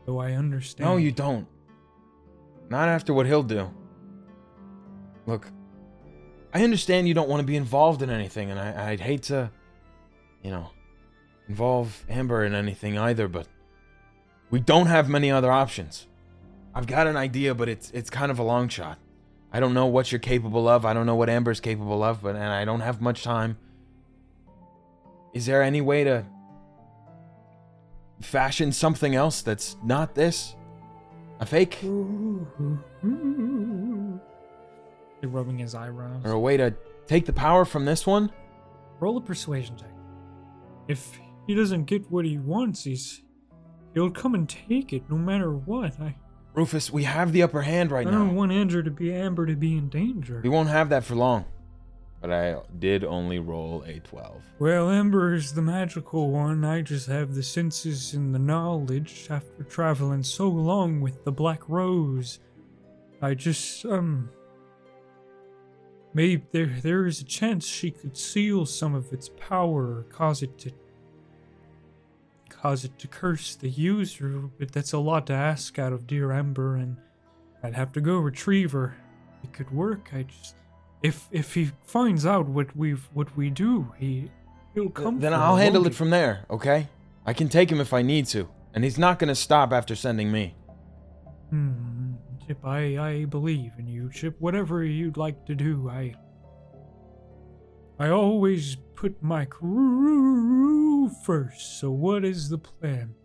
[0.05, 0.89] Though I understand.
[0.89, 1.47] No, you don't.
[2.69, 3.69] Not after what he'll do.
[5.27, 5.47] Look,
[6.53, 9.51] I understand you don't want to be involved in anything, and I, I'd hate to,
[10.41, 10.69] you know,
[11.47, 13.47] involve Amber in anything either, but
[14.49, 16.07] we don't have many other options.
[16.73, 18.97] I've got an idea, but it's it's kind of a long shot.
[19.51, 20.85] I don't know what you're capable of.
[20.85, 23.57] I don't know what Amber's capable of, but and I don't have much time.
[25.33, 26.25] Is there any way to
[28.21, 30.55] fashion something else that's not this?
[31.39, 31.79] A fake?
[31.81, 32.09] You're
[35.23, 36.21] rubbing his eyebrows.
[36.23, 36.73] Or a way to
[37.07, 38.31] take the power from this one?
[38.99, 39.91] Roll a persuasion check.
[40.87, 43.21] If he doesn't get what he wants, he's
[43.93, 45.99] he'll come and take it no matter what.
[45.99, 46.15] I,
[46.53, 48.11] Rufus, we have the upper hand right now.
[48.11, 48.33] I don't now.
[48.33, 50.41] want Andrew to be Amber to be in danger.
[50.43, 51.45] We won't have that for long.
[52.19, 54.43] But I did only roll a 12.
[54.59, 56.63] Well, Amber is the magical one.
[56.63, 61.67] I just have the senses and the knowledge after traveling so long with the Black
[61.67, 62.39] Rose.
[63.23, 64.29] I just, um.
[66.13, 70.43] maybe there there is a chance she could seal some of its power or cause
[70.43, 70.71] it to
[72.61, 76.31] cause it to curse the user, but that's a lot to ask out of dear
[76.31, 76.97] Ember and
[77.63, 78.95] I'd have to go retrieve her.
[79.43, 80.11] It could work.
[80.13, 80.55] I just
[81.01, 84.29] if if he finds out what we've what we do, he
[84.75, 85.19] he'll come.
[85.19, 86.87] then I'll handle it from there, okay?
[87.25, 90.31] I can take him if I need to, and he's not gonna stop after sending
[90.31, 90.55] me.
[91.49, 92.13] Hmm,
[92.45, 94.35] Chip, I I believe in you, Chip.
[94.39, 96.13] Whatever you'd like to do, I
[97.99, 100.60] I always put my crew
[101.25, 101.79] first.
[101.79, 103.15] So what is the plan?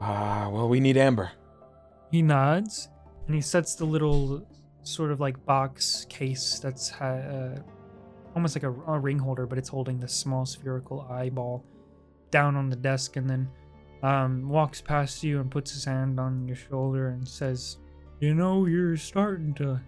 [0.00, 1.30] Ah, well, we need Amber.
[2.10, 2.88] He nods
[3.26, 4.46] and he sets the little
[4.82, 7.58] sort of like box case that's ha- uh,
[8.34, 11.64] almost like a, a ring holder, but it's holding this small spherical eyeball
[12.30, 13.48] down on the desk and then
[14.02, 17.78] um, walks past you and puts his hand on your shoulder and says,
[18.20, 19.80] You know, you're starting to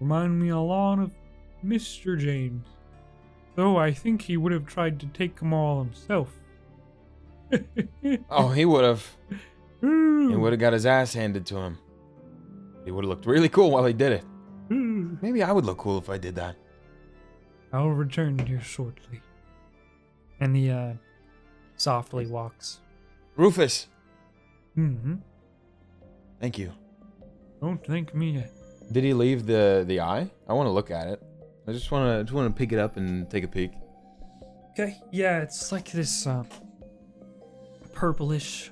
[0.00, 1.12] remind me a lot of
[1.64, 2.18] Mr.
[2.18, 2.66] James.
[3.56, 6.28] Though I think he would have tried to take them all himself.
[8.30, 9.06] Oh, he would have.
[9.80, 11.78] He would have got his ass handed to him.
[12.84, 14.24] He would have looked really cool while he did it.
[14.68, 16.56] Maybe I would look cool if I did that.
[17.72, 19.20] I'll return here shortly.
[20.40, 20.94] And he uh,
[21.76, 22.80] softly walks.
[23.36, 23.86] Rufus,
[24.76, 25.16] Mm-hmm.
[26.40, 26.72] thank you.
[27.60, 28.50] Don't thank me yet.
[28.90, 30.28] Did he leave the the eye?
[30.48, 31.22] I want to look at it.
[31.68, 33.72] I just want to just want to pick it up and take a peek.
[34.72, 36.44] Okay, yeah, it's like this uh,
[37.94, 38.70] purplish.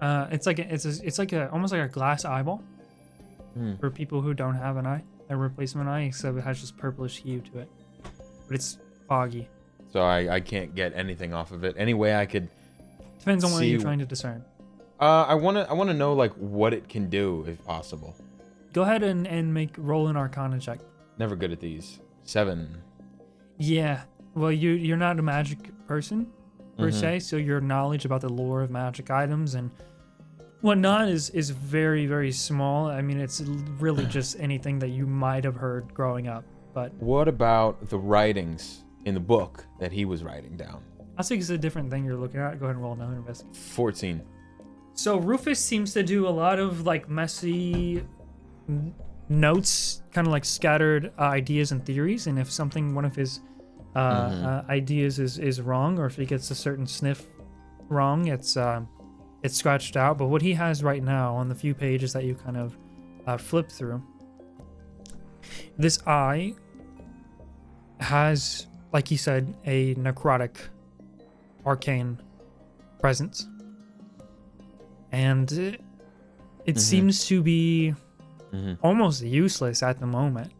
[0.00, 2.62] Uh, it's like a, it's a, it's like a almost like a glass eyeball
[3.54, 3.76] Hmm.
[3.76, 7.22] for people who don't have an eye, a replacement eye, except it has this purplish
[7.22, 7.68] hue to it.
[8.48, 9.48] But it's foggy.
[9.92, 11.76] So I I can't get anything off of it.
[11.78, 12.48] Any way I could.
[13.20, 14.44] Depends on what you're trying to discern.
[15.00, 18.16] Uh, I want to I want to know like what it can do if possible.
[18.72, 20.80] Go ahead and, and make roll an Arcana check.
[21.18, 22.00] Never good at these.
[22.24, 22.76] Seven.
[23.58, 24.02] Yeah.
[24.34, 26.26] Well, you you're not a magic person
[26.76, 26.92] per Mhm.
[27.00, 29.70] se, so your knowledge about the lore of magic items and
[30.60, 32.86] whatnot is is very very small.
[32.88, 33.40] I mean, it's
[33.78, 36.44] really just anything that you might have heard growing up.
[36.72, 40.82] But What about the writings in the book that he was writing down?
[41.16, 42.58] I think it's a different thing you're looking at.
[42.58, 43.54] Go ahead and roll another investigation.
[43.54, 44.22] Fourteen.
[44.94, 48.02] So Rufus seems to do a lot of like messy
[49.28, 52.26] notes, kind of like scattered uh, ideas and theories.
[52.26, 53.40] And if something, one of his
[53.94, 54.44] uh, Mhm.
[54.44, 57.26] uh, ideas is is wrong, or if he gets a certain sniff
[57.88, 58.88] wrong, it's um,
[59.42, 60.18] it's scratched out.
[60.18, 62.76] But what he has right now on the few pages that you kind of
[63.26, 64.02] uh, flip through,
[65.78, 66.54] this eye
[68.00, 70.56] has, like he said, a necrotic,
[71.64, 72.18] arcane
[73.00, 73.46] presence
[75.12, 75.80] and it,
[76.66, 76.78] it Mhm.
[76.80, 77.94] seems to be
[78.54, 78.78] Mhm.
[78.82, 80.52] almost useless at the moment.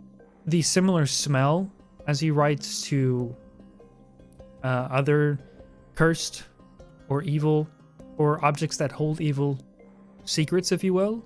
[0.46, 1.70] The similar smell
[2.06, 3.34] as he writes to
[4.62, 5.38] uh, other
[5.94, 6.44] cursed
[7.08, 7.68] or evil
[8.16, 9.58] or objects that hold evil
[10.24, 11.22] secrets, if you will.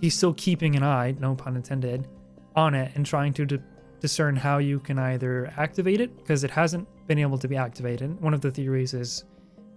[0.00, 2.08] He's still keeping an eye, no pun intended,
[2.56, 3.58] on it and trying to di-
[4.00, 8.20] discern how you can either activate it because it hasn't been able to be activated.
[8.20, 9.24] One of the theories is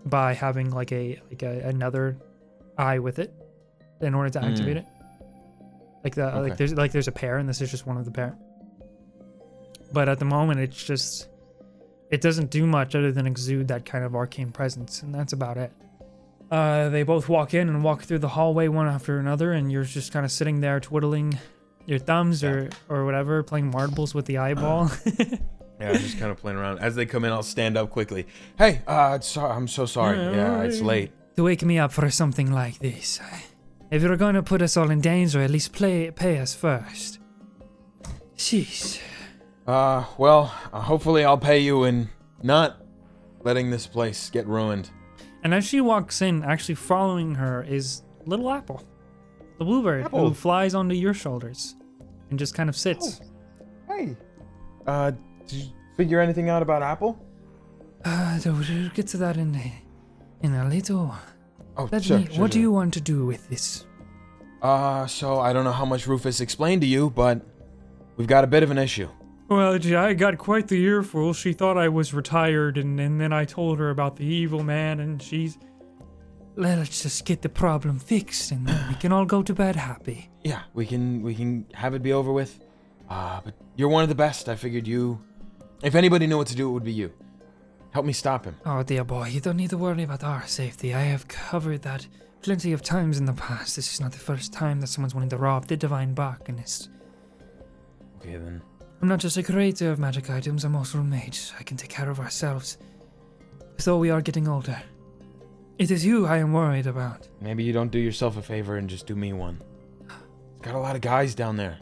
[0.07, 2.17] by having like a like a, another
[2.77, 3.33] eye with it
[4.01, 4.51] in order to Mm.
[4.51, 4.85] activate it.
[6.05, 6.39] Like the Okay.
[6.49, 8.37] like there's like there's a pair and this is just one of the pair.
[9.91, 11.27] But at the moment it's just
[12.11, 15.57] it doesn't do much other than exude that kind of arcane presence and that's about
[15.57, 15.71] it.
[16.51, 19.83] Uh, they both walk in and walk through the hallway one after another and you're
[19.83, 21.37] just kind of sitting there twiddling
[21.87, 24.89] your thumbs or or whatever playing marbles with the eyeball.
[25.77, 26.79] Yeah, just kind of playing around.
[26.79, 28.27] As they come in, I'll stand up quickly.
[28.57, 30.17] Hey, uh, so, I'm so sorry.
[30.17, 31.11] Yeah, it's late.
[31.35, 33.19] to wake me up for something like this.
[33.91, 37.19] If you're going to put us all in danger, at least play, pay us first.
[38.35, 38.99] Jeez.
[39.67, 42.09] Uh, well, uh, hopefully I'll pay you in
[42.41, 42.81] not
[43.43, 44.89] letting this place get ruined.
[45.43, 48.83] And as she walks in, actually following her is Little Apple,
[49.59, 50.29] the bluebird Apple.
[50.29, 51.75] who flies onto your shoulders
[52.29, 53.21] and just kind of sits.
[53.87, 54.17] Hey.
[54.87, 55.11] Uh,
[55.45, 55.65] did you
[55.95, 57.19] figure anything out about Apple?
[58.03, 59.73] Uh, we'll get to that in a,
[60.41, 61.15] in a little.
[61.77, 62.27] Oh, Let sure, me.
[62.31, 63.85] sure, what do you want to do with this?
[64.61, 67.41] Uh, so I don't know how much Rufus explained to you, but
[68.17, 69.09] we've got a bit of an issue.
[69.47, 71.33] Well, gee, I got quite the earful.
[71.33, 74.99] She thought I was retired, and, and then I told her about the evil man,
[74.99, 75.57] and she's.
[76.57, 80.29] Let's just get the problem fixed, and then we can all go to bed happy.
[80.43, 82.59] Yeah, we can we can have it be over with.
[83.09, 84.47] Uh, but you're one of the best.
[84.47, 85.21] I figured you,
[85.83, 87.11] if anybody knew what to do, it would be you.
[87.95, 88.57] Help me stop him.
[88.65, 90.93] Oh, dear boy, you don't need to worry about our safety.
[90.93, 92.05] I have covered that
[92.41, 93.77] plenty of times in the past.
[93.77, 96.89] This is not the first time that someone's wanting to rob the divine Barkinist.
[98.17, 98.61] Okay then.
[99.01, 101.53] I'm not just a creator of magic items, I'm also a mage.
[101.57, 102.79] I can take care of ourselves.
[103.85, 104.77] Though we are getting older.
[105.79, 107.29] It is you I am worried about.
[107.39, 109.61] Maybe you don't do yourself a favor and just do me one.
[110.01, 111.77] It's got a lot of guys down there.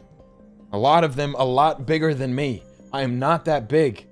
[0.70, 2.62] A lot of them a lot bigger than me.
[2.92, 4.06] I am not that big.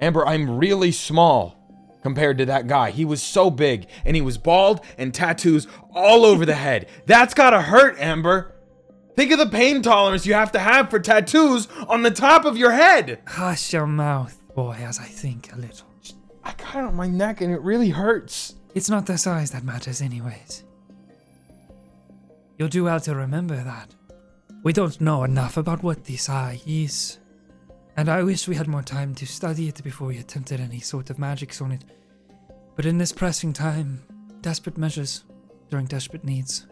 [0.00, 1.56] Amber, I'm really small
[2.02, 2.90] compared to that guy.
[2.90, 6.88] He was so big and he was bald and tattoos all over the head.
[7.06, 8.54] That's gotta hurt, Amber.
[9.16, 12.58] Think of the pain tolerance you have to have for tattoos on the top of
[12.58, 13.20] your head.
[13.26, 15.86] Hush your mouth, boy, as I think a little.
[16.44, 18.56] I got it on my neck and it really hurts.
[18.74, 20.64] It's not the size that matters, anyways.
[22.58, 23.94] You'll do well to remember that.
[24.62, 27.18] We don't know enough about what this eye is,
[27.96, 31.10] and I wish we had more time to study it before we attempted any sort
[31.10, 31.84] of magics on it.
[32.76, 34.02] But in this pressing time,
[34.40, 35.24] desperate measures
[35.70, 36.66] during desperate needs.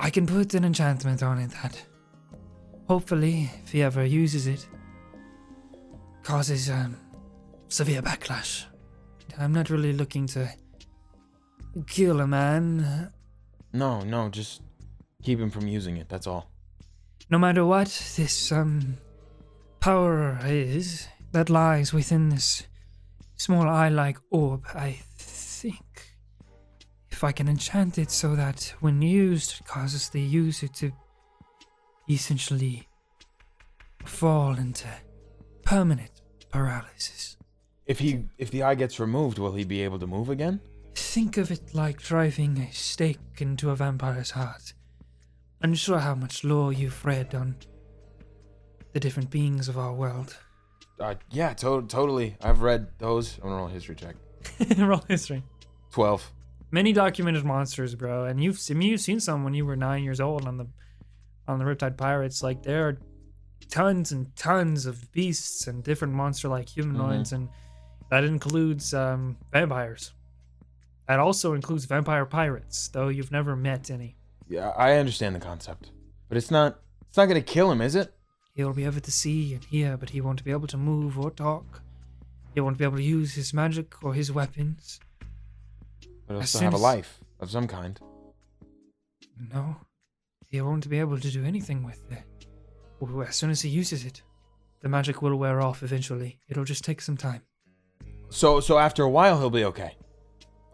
[0.00, 1.82] I can put an enchantment on it that,
[2.88, 4.66] hopefully, if he ever uses it,
[6.22, 6.96] causes um,
[7.68, 8.64] severe backlash.
[9.38, 10.48] I'm not really looking to
[11.86, 13.12] kill a man.
[13.72, 14.62] No, no, just
[15.22, 16.08] keep him from using it.
[16.08, 16.50] That's all.
[17.30, 18.96] No matter what this um
[19.80, 22.66] power is that lies within this
[23.36, 26.16] small eye-like orb, I think
[27.10, 30.92] if I can enchant it so that when used, it causes the user to
[32.08, 32.88] essentially
[34.04, 34.86] fall into
[35.62, 37.36] permanent paralysis.
[37.86, 40.60] If he if the eye gets removed, will he be able to move again?
[40.94, 44.74] Think of it like driving a stake into a vampire's heart.
[45.62, 47.56] I'm sure how much lore you've read on
[48.92, 50.36] the different beings of our world.
[51.00, 52.36] Uh, yeah, to- totally.
[52.40, 53.36] I've read those.
[53.36, 54.16] I'm gonna roll a history check.
[54.78, 55.42] Roll history.
[55.90, 56.32] Twelve.
[56.70, 60.04] Many documented monsters, bro, and you've I mean, you've seen some when you were nine
[60.04, 60.66] years old on the
[61.46, 62.42] on the Riptide Pirates.
[62.42, 62.98] Like there are
[63.68, 67.48] tons and tons of beasts and different monster-like humanoids, and
[68.10, 70.12] that includes um, vampires.
[71.06, 74.16] That also includes vampire pirates, though you've never met any.
[74.48, 75.90] Yeah, I understand the concept,
[76.28, 76.78] but it's not.
[77.08, 78.14] It's not gonna kill him, is it?
[78.58, 81.30] He'll be able to see and hear, but he won't be able to move or
[81.30, 81.80] talk.
[82.56, 84.98] He won't be able to use his magic or his weapons.
[86.26, 88.00] But he'll As still have a as- life of some kind.
[89.54, 89.76] No,
[90.48, 92.48] he won't be able to do anything with it.
[93.28, 94.22] As soon as he uses it,
[94.80, 96.40] the magic will wear off eventually.
[96.48, 97.42] It'll just take some time.
[98.28, 99.96] So, so after a while, he'll be okay.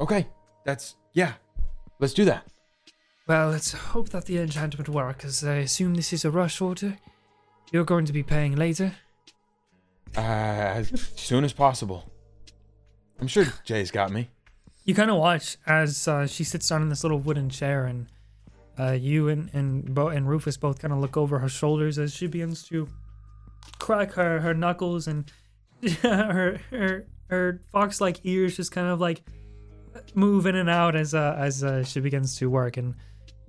[0.00, 0.26] Okay,
[0.64, 1.34] that's yeah.
[2.00, 2.46] Let's do that.
[3.28, 6.96] Well, let's hope that the enchantment works, as I assume this is a rush order.
[7.74, 8.92] You're going to be paying later.
[10.16, 12.08] Uh, as soon as possible.
[13.18, 14.30] I'm sure Jay's got me.
[14.84, 18.06] You kind of watch as uh, she sits down in this little wooden chair, and
[18.78, 22.14] uh, you and and, Bo- and Rufus both kind of look over her shoulders as
[22.14, 22.86] she begins to
[23.80, 25.32] crack her, her knuckles, and
[26.02, 29.20] her her her fox-like ears just kind of like
[30.14, 32.94] move in and out as uh, as uh, she begins to work, and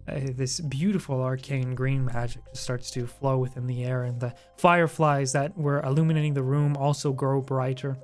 [0.07, 4.33] uh, this beautiful arcane green magic just starts to flow within the air, and the
[4.57, 7.97] fireflies that were illuminating the room also grow brighter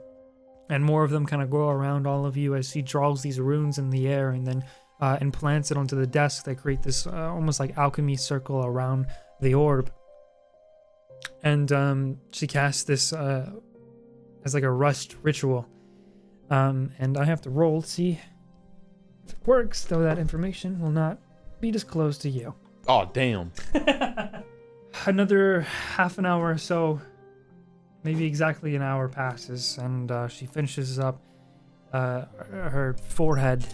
[0.72, 3.42] and more of them kind of grow around all of you as he draws these
[3.42, 4.64] runes in the air and then
[5.02, 6.46] uh, implants it onto the desk.
[6.46, 9.08] They create this uh, almost like alchemy circle around
[9.42, 9.92] the orb.
[11.44, 13.52] And um, she casts this uh,
[14.46, 15.68] as like a rust ritual.
[16.50, 18.20] Um, and I have to roll to see
[19.26, 21.20] if it works, though that information will not
[21.62, 22.54] be disclosed to you.
[22.88, 23.52] Oh damn.
[25.06, 27.00] Another half an hour or so,
[28.04, 31.22] maybe exactly an hour passes, and uh, she finishes up.
[31.94, 33.66] Uh, her forehead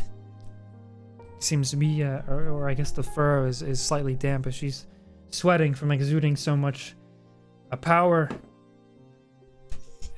[1.39, 4.55] seems to be, uh, or, or I guess the fur is, is slightly damp as
[4.55, 4.87] she's
[5.29, 6.95] sweating from exuding so much
[7.71, 8.29] uh, power.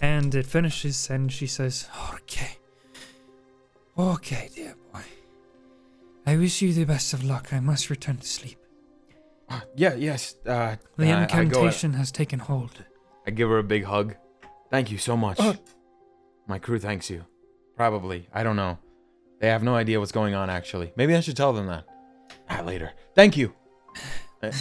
[0.01, 2.57] And it finishes, and she says, Okay.
[3.97, 4.75] Okay, dear.
[6.29, 7.45] I wish you the best of luck.
[7.53, 8.57] I must return to sleep.
[9.75, 10.35] Yeah, yes.
[10.45, 12.83] Uh, The I- I incantation has taken hold.
[13.27, 14.15] I give her a big hug.
[14.69, 15.37] Thank you so much.
[15.39, 15.55] Oh.
[16.47, 17.25] My crew thanks you.
[17.75, 18.27] Probably.
[18.31, 18.77] I don't know.
[19.39, 20.91] They have no idea what's going on, actually.
[20.95, 21.85] Maybe I should tell them that.
[22.49, 22.91] Ah, later.
[23.15, 23.53] Thank you.
[24.43, 24.51] Uh,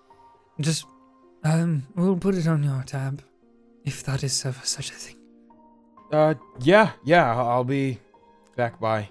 [0.60, 0.86] Just,
[1.44, 3.22] um, we'll put it on your tab,
[3.84, 5.16] if that is of such a thing.
[6.12, 7.26] uh, yeah, yeah.
[7.36, 7.98] I'll be
[8.56, 9.08] back by.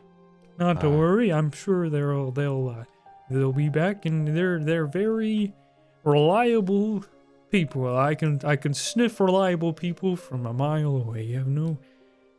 [0.62, 2.84] Not to Uh, worry, I'm sure they'll they'll uh,
[3.32, 5.56] they'll be back, and they're they're very
[6.04, 7.04] reliable
[7.50, 7.98] people.
[7.98, 11.24] I can I can sniff reliable people from a mile away.
[11.24, 11.80] You have no.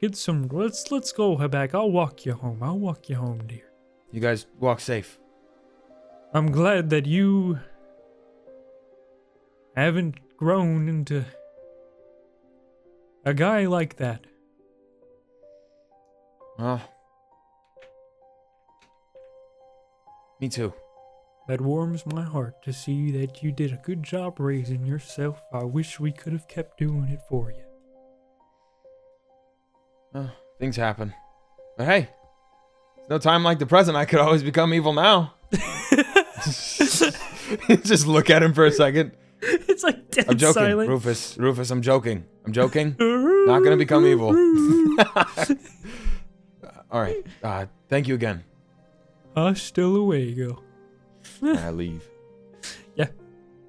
[0.00, 0.46] Get some.
[0.46, 1.74] Let's let's go back.
[1.74, 2.62] I'll walk you home.
[2.62, 3.68] I'll walk you home, dear.
[4.12, 5.18] You guys walk safe.
[6.32, 7.58] I'm glad that you
[9.74, 11.24] haven't grown into
[13.24, 14.26] A guy like that.
[16.58, 16.82] Well,
[20.42, 20.74] me too.
[21.48, 25.40] That warms my heart to see that you did a good job raising yourself.
[25.52, 27.62] I wish we could have kept doing it for you.
[30.14, 30.28] Uh,
[30.58, 31.14] things happen.
[31.78, 32.08] But hey,
[32.98, 33.96] it's no time like the present.
[33.96, 35.34] I could always become evil now.
[37.84, 39.12] Just look at him for a second.
[39.40, 40.88] it's like dead I'm joking, silent.
[40.88, 41.38] Rufus.
[41.38, 42.24] Rufus, I'm joking.
[42.44, 42.96] I'm joking.
[43.46, 44.30] Not gonna become evil.
[46.90, 47.24] All right.
[47.42, 48.44] Uh, thank you again.
[49.36, 50.62] Hasta luego.
[51.42, 52.08] I leave.
[52.94, 53.08] Yeah.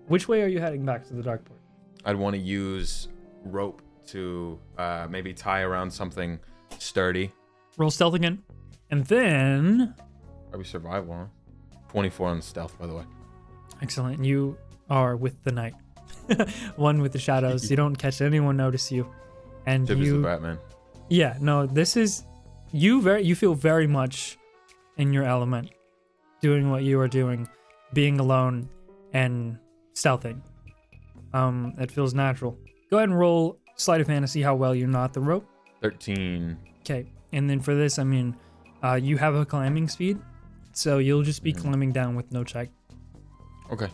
[0.07, 1.59] Which way are you heading back to the dark port?
[2.03, 3.07] I'd want to use
[3.45, 6.39] rope to uh, maybe tie around something
[6.78, 7.32] sturdy.
[7.78, 8.43] Roll stealth again.
[8.91, 9.95] And then.
[10.49, 11.16] Probably survival.
[11.16, 11.26] Huh?
[11.88, 13.03] 24 on stealth, by the way.
[13.82, 14.24] Excellent.
[14.24, 14.57] You
[14.89, 15.74] are with the night.
[16.76, 17.70] One with the shadows.
[17.70, 19.07] You don't catch anyone notice you.
[19.66, 20.22] And Tip is the you.
[20.22, 20.59] Batman.
[21.09, 22.26] Yeah, no, this is.
[22.72, 24.38] You very you feel very much
[24.98, 25.70] in your element,
[26.41, 27.48] doing what you are doing,
[27.94, 28.70] being alone
[29.14, 29.58] and
[29.94, 30.41] stealthing.
[31.34, 32.58] Um, it feels natural.
[32.89, 35.48] Go ahead and roll sleight of fantasy how well you knot the rope.
[35.82, 36.58] 13.
[36.82, 38.36] Okay, and then for this, I mean,
[38.84, 40.20] uh, you have a climbing speed,
[40.74, 41.58] so you'll just be Mhm.
[41.62, 42.70] climbing down with no check.
[43.72, 43.89] Okay.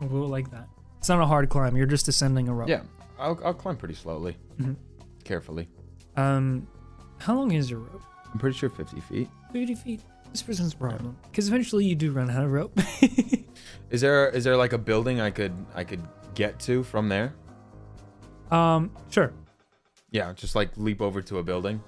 [0.00, 0.68] We'll go like that.
[0.98, 1.76] It's not a hard climb.
[1.76, 2.68] You're just ascending a rope.
[2.68, 2.82] Yeah,
[3.18, 4.36] I'll, I'll climb pretty slowly.
[4.60, 4.76] Mhm.
[5.24, 5.68] Carefully.
[6.16, 6.66] Um,
[7.18, 8.02] how long is your rope?
[8.32, 9.28] I'm pretty sure 50 feet.
[9.52, 10.02] 50 feet.
[10.32, 12.78] This presents a problem because eventually you do run out of rope.
[13.90, 16.00] Is there is there like a building I could I could
[16.34, 17.34] get to from there?
[18.52, 19.32] um, sure.
[20.12, 21.82] Yeah, just like leap over to a building.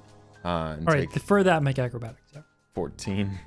[0.45, 1.01] Uh, and All right.
[1.03, 2.33] take th- For that, make acrobatics.
[2.35, 2.43] Yeah.
[2.75, 3.39] 14.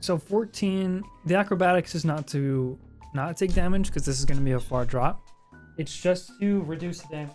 [0.00, 1.02] So 14.
[1.26, 2.78] The acrobatics is not to
[3.14, 5.20] not take damage because this is going to be a far drop.
[5.76, 7.34] It's just to reduce the damage.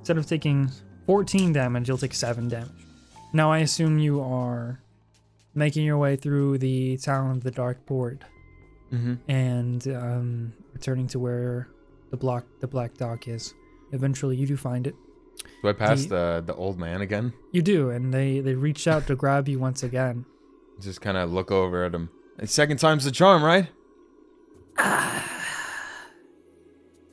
[0.00, 0.70] Instead of taking
[1.06, 2.68] 14 damage, you'll take 7 damage.
[3.32, 4.81] Now I assume you are
[5.54, 8.22] making your way through the town of the Dark Port
[8.92, 9.14] Mm-hmm.
[9.30, 11.68] and um, returning to where
[12.10, 13.54] the block the Black Dock is.
[13.92, 14.94] Eventually, you do find it.
[15.62, 16.08] Do I pass The-
[16.44, 17.32] the the old man again?
[17.52, 20.26] You do, and they they reach out to grab you once again.
[20.80, 22.10] Just kind of look over at him.
[22.38, 23.68] And second time's the charm, right?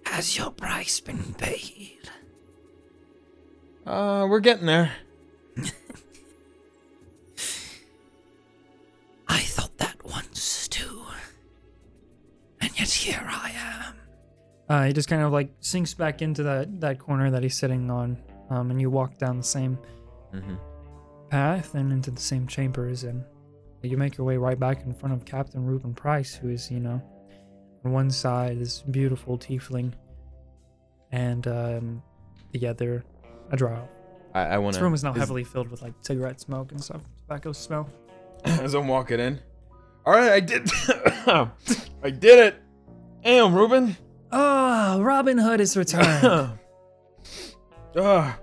[0.06, 2.10] Has your price been paid?
[3.86, 4.92] Uh, we're getting there.
[13.00, 13.96] here I am.
[14.68, 17.90] Uh, he just kind of like sinks back into that, that corner that he's sitting
[17.90, 18.18] on.
[18.50, 19.78] Um, and you walk down the same
[20.34, 20.56] Mm-hmm.
[21.30, 23.04] path and into the same chambers.
[23.04, 23.24] And
[23.82, 26.80] you make your way right back in front of Captain Reuben Price, who is, you
[26.80, 27.02] know,
[27.84, 29.94] on one side, this beautiful tiefling.
[31.12, 32.04] And um,
[32.52, 33.04] the other,
[33.52, 33.88] a drow.
[34.36, 37.02] I, I want This room is now heavily filled with like cigarette smoke and stuff,
[37.22, 37.90] tobacco smell.
[38.46, 39.40] as I'm walking in.
[40.06, 40.70] All right, I did.
[42.04, 42.56] I did it.
[43.24, 43.98] Damn, Ruben.
[44.32, 46.52] Oh, Robin Hood is returned.
[47.98, 48.40] Ah,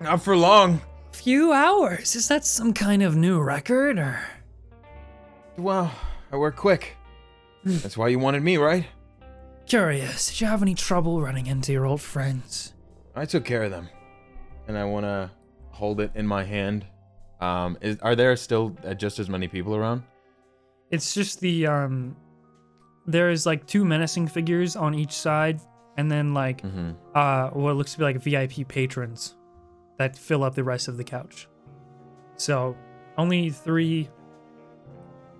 [0.00, 0.80] not for long.
[1.12, 2.16] Few hours.
[2.16, 4.18] Is that some kind of new record or?
[5.58, 5.92] Well,
[6.32, 6.96] I work quick.
[7.64, 8.86] That's why you wanted me, right?
[9.66, 10.30] Curious.
[10.30, 12.72] Did you have any trouble running into your old friends?
[13.14, 13.90] I took care of them,
[14.66, 15.30] and I want to
[15.70, 16.86] hold it in my hand.
[17.42, 20.02] Um, is are there still uh, just as many people around?
[20.90, 22.16] It's just the um.
[23.08, 25.60] There's like two menacing figures on each side,
[25.96, 26.90] and then like Mm-hmm.
[27.14, 29.34] uh what looks to be like VIP patrons
[29.98, 31.48] that fill up the rest of the couch.
[32.36, 32.76] So
[33.16, 34.08] only three,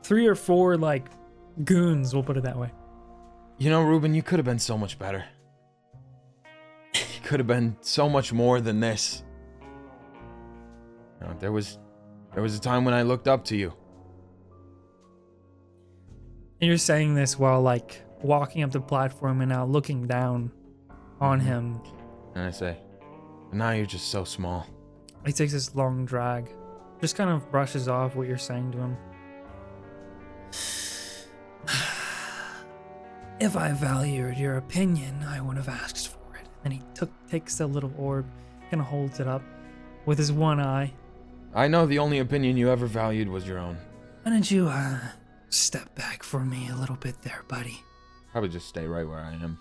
[0.02, 1.06] three or four like
[1.64, 2.12] goons.
[2.14, 2.72] We'll put it that way.
[3.58, 5.24] You know, Ruben, you could have been so much better.
[6.94, 9.22] You could have been so much more than this.
[11.20, 11.78] You know, there was,
[12.32, 13.74] there was a time when I looked up to you.
[16.60, 20.50] And you're saying this while like walking up the platform and now looking down
[21.20, 21.80] on him.
[22.34, 22.76] And I say,
[23.52, 24.66] now you're just so small.
[25.24, 26.50] He takes this long drag,
[27.00, 28.96] just kind of brushes off what you're saying to him.
[33.40, 36.48] If I valued your opinion, I would have asked for it.
[36.64, 38.26] And he took takes the little orb,
[38.68, 39.42] kind of holds it up
[40.06, 40.92] with his one eye.
[41.54, 43.78] I know the only opinion you ever valued was your own.
[44.24, 44.98] Why don't you uh,
[45.50, 47.82] step back for me a little bit there, buddy?
[48.32, 49.58] Probably just stay right where I am.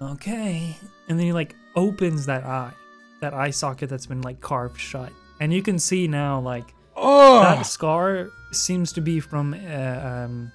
[0.00, 0.76] Okay.
[1.08, 2.72] And then he like opens that eye,
[3.20, 7.40] that eye socket that's been like carved shut, and you can see now like Oh!
[7.40, 10.52] that scar seems to be from uh, um,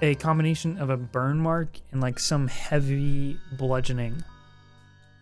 [0.00, 4.22] a combination of a burn mark and like some heavy bludgeoning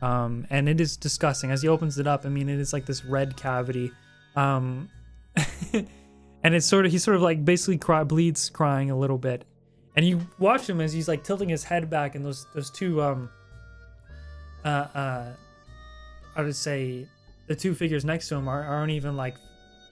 [0.01, 1.51] Um, and it is disgusting.
[1.51, 3.91] As he opens it up, I mean, it is like this red cavity.
[4.37, 4.89] Um,
[6.43, 9.45] and it's sort of, he sort of like basically cry, bleeds crying a little bit.
[9.97, 13.03] And you watch him as he's like tilting his head back, and those, those two,
[13.03, 13.29] um,
[14.65, 15.33] uh, uh,
[16.37, 17.07] I would say
[17.49, 19.35] the two figures next to him are, aren't even like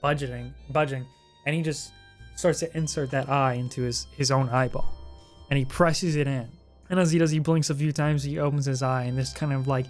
[0.03, 1.05] budgeting, budging.
[1.47, 1.93] And he just
[2.37, 4.89] starts to insert that eye into his, his own eyeball.
[5.51, 6.49] And he presses it in.
[6.91, 8.23] And as he does, he blinks a few times.
[8.23, 9.87] He opens his eye, and this kind of like,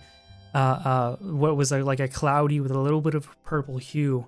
[0.54, 4.26] uh, uh, what was a, like a cloudy with a little bit of purple hue,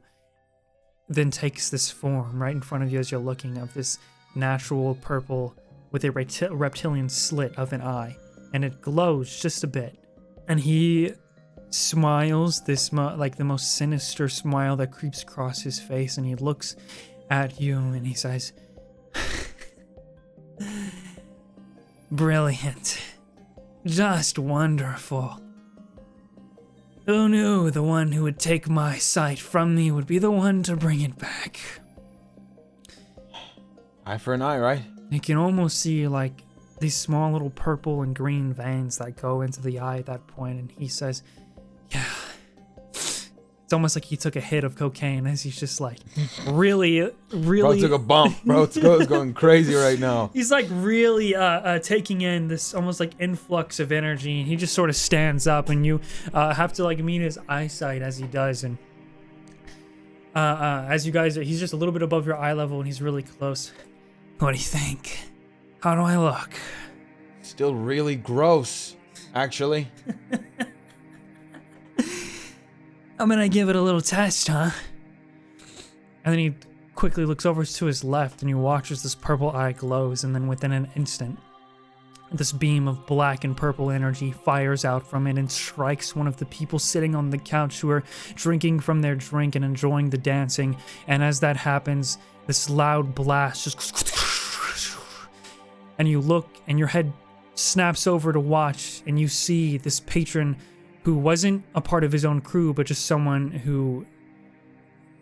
[1.11, 3.99] then takes this form right in front of you as you're looking of this
[4.37, 5.55] natural purple
[5.91, 8.17] with a repti- reptilian slit of an eye,
[8.55, 9.99] and it glows just a bit.
[10.47, 11.13] And he
[11.71, 16.37] smiles this mo- like the most sinister smile that creeps across his face, and he
[16.37, 16.77] looks
[17.29, 18.53] at you and he says,
[22.13, 23.01] Brilliant.
[23.85, 25.41] Just wonderful.
[27.11, 30.63] Who knew the one who would take my sight from me would be the one
[30.63, 31.59] to bring it back?
[34.07, 34.83] Eye for an eye, right?
[35.11, 36.45] You can almost see like
[36.79, 40.61] these small little purple and green veins that go into the eye at that point,
[40.61, 41.25] and he says,
[41.91, 42.05] Yeah.
[43.71, 45.99] It's almost like he took a hit of cocaine as he's just like
[46.49, 48.43] really, really Bro took a bump.
[48.45, 50.29] Bro, it's going crazy right now.
[50.35, 54.57] he's like really uh, uh, taking in this almost like influx of energy and he
[54.57, 56.01] just sort of stands up and you
[56.35, 58.77] uh, have to like meet his eyesight as he does and
[60.35, 62.89] uh, uh, as you guys he's just a little bit above your eye level and
[62.89, 63.73] he's really close
[64.41, 65.17] what do you think
[65.79, 66.51] how do i look
[67.43, 68.97] Still really gross,
[69.33, 69.87] actually.
[73.21, 74.71] i'm gonna give it a little test huh
[76.25, 76.55] and then he
[76.95, 80.49] quickly looks over to his left and he watches this purple eye glows and then
[80.49, 81.39] within an instant
[82.33, 86.37] This beam of black and purple energy fires out from it and strikes one of
[86.37, 88.05] the people sitting on the couch who are
[88.37, 90.77] drinking from their drink and enjoying the dancing.
[91.09, 94.15] And as that happens, this loud blast just.
[95.99, 97.13] And you look, and your head
[97.57, 100.57] snaps over to watch, and you see this patron
[101.03, 104.07] who wasn't a part of his own crew, but just someone who.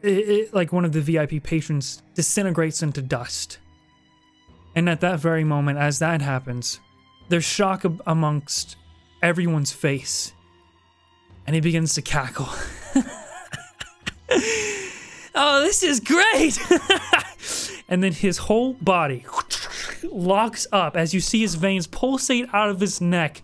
[0.05, 3.59] i i like one of the VIP patrons disintegrates into dust.
[4.74, 6.81] And at that very moment, as that happens,
[7.29, 8.76] there's shock ab- amongst
[9.22, 10.33] everyone's face.
[11.47, 12.49] And he begins to cackle.
[15.35, 16.59] oh, this is great!
[17.89, 19.24] and then his whole body
[20.05, 23.43] locks up as you see his veins pulsate out of his neck.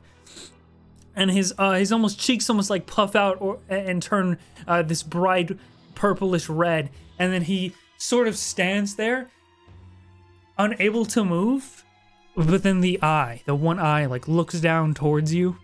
[1.17, 5.03] And his uh, his almost cheeks almost like puff out or and turn uh, this
[5.03, 5.53] bright
[5.95, 9.31] purplish red, and then he sort of stands there,
[10.59, 11.85] unable to move,
[12.37, 15.57] but then the eye, the one eye, like looks down towards you.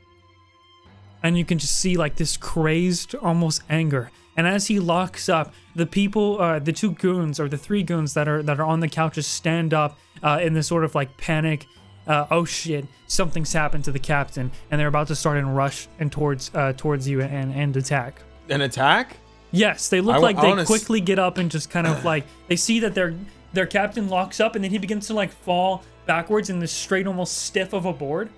[1.22, 4.11] And you can just see like this crazed, almost anger.
[4.36, 8.14] And as he locks up, the people, uh, the two goons or the three goons
[8.14, 11.16] that are that are on the couches stand up uh, in this sort of like
[11.18, 11.66] panic.
[12.07, 12.86] Uh, oh shit!
[13.07, 16.72] Something's happened to the captain, and they're about to start and rush and towards uh,
[16.76, 18.22] towards you and and attack.
[18.48, 19.16] An attack?
[19.53, 22.05] Yes, they look I like I they wanna quickly get up and just kind of
[22.12, 23.14] like they see that their
[23.53, 27.07] their captain locks up and then he begins to like fall backwards in this straight,
[27.07, 28.30] almost stiff of a board,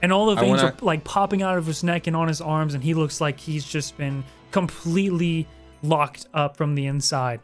[0.00, 2.40] and all the veins wanna- are like popping out of his neck and on his
[2.40, 5.46] arms, and he looks like he's just been completely
[5.82, 7.40] locked up from the inside.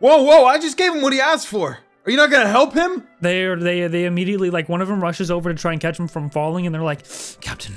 [0.00, 0.44] Whoa, whoa!
[0.44, 1.78] I just gave him what he asked for.
[2.06, 3.06] Are you not gonna help him?
[3.22, 5.98] They are they they immediately like one of them rushes over to try and catch
[5.98, 7.02] him from falling, and they're like,
[7.40, 7.74] "Captain,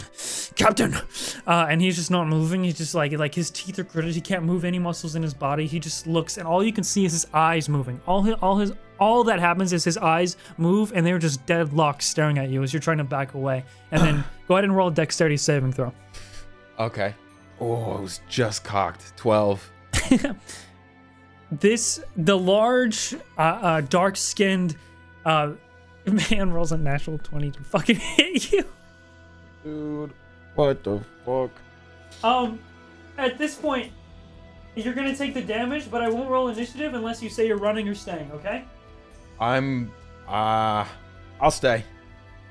[0.55, 0.95] Captain,"
[1.47, 2.65] uh, and he's just not moving.
[2.65, 4.15] He's just like like his teeth are gritted.
[4.15, 5.65] He can't move any muscles in his body.
[5.65, 8.01] He just looks, and all you can see is his eyes moving.
[8.05, 12.03] All his all his all that happens is his eyes move, and they're just deadlocked,
[12.03, 13.63] staring at you as you're trying to back away.
[13.91, 15.93] And then go ahead and roll a dexterity saving throw.
[16.79, 17.15] Okay.
[17.61, 19.15] Oh, it was just cocked.
[19.15, 19.71] Twelve.
[21.51, 24.75] This the large, uh, uh, dark-skinned
[25.25, 25.51] uh,
[26.05, 28.65] man rolls a natural twenty to fucking hit you.
[29.63, 30.11] Dude,
[30.55, 31.51] what the fuck?
[32.23, 32.59] Um,
[33.17, 33.91] at this point,
[34.75, 37.87] you're gonna take the damage, but I won't roll initiative unless you say you're running
[37.87, 38.29] or staying.
[38.33, 38.63] Okay?
[39.39, 39.91] I'm.
[40.27, 40.85] Uh,
[41.39, 41.83] I'll stay.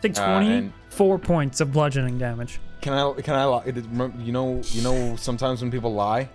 [0.01, 2.61] Take Uh, 24 points of bludgeoning damage.
[2.81, 3.13] Can I?
[3.21, 3.45] Can I?
[3.45, 3.63] lie?
[3.67, 4.61] It is- remem- You know.
[4.71, 5.17] You know.
[5.17, 6.29] Sometimes when people lie,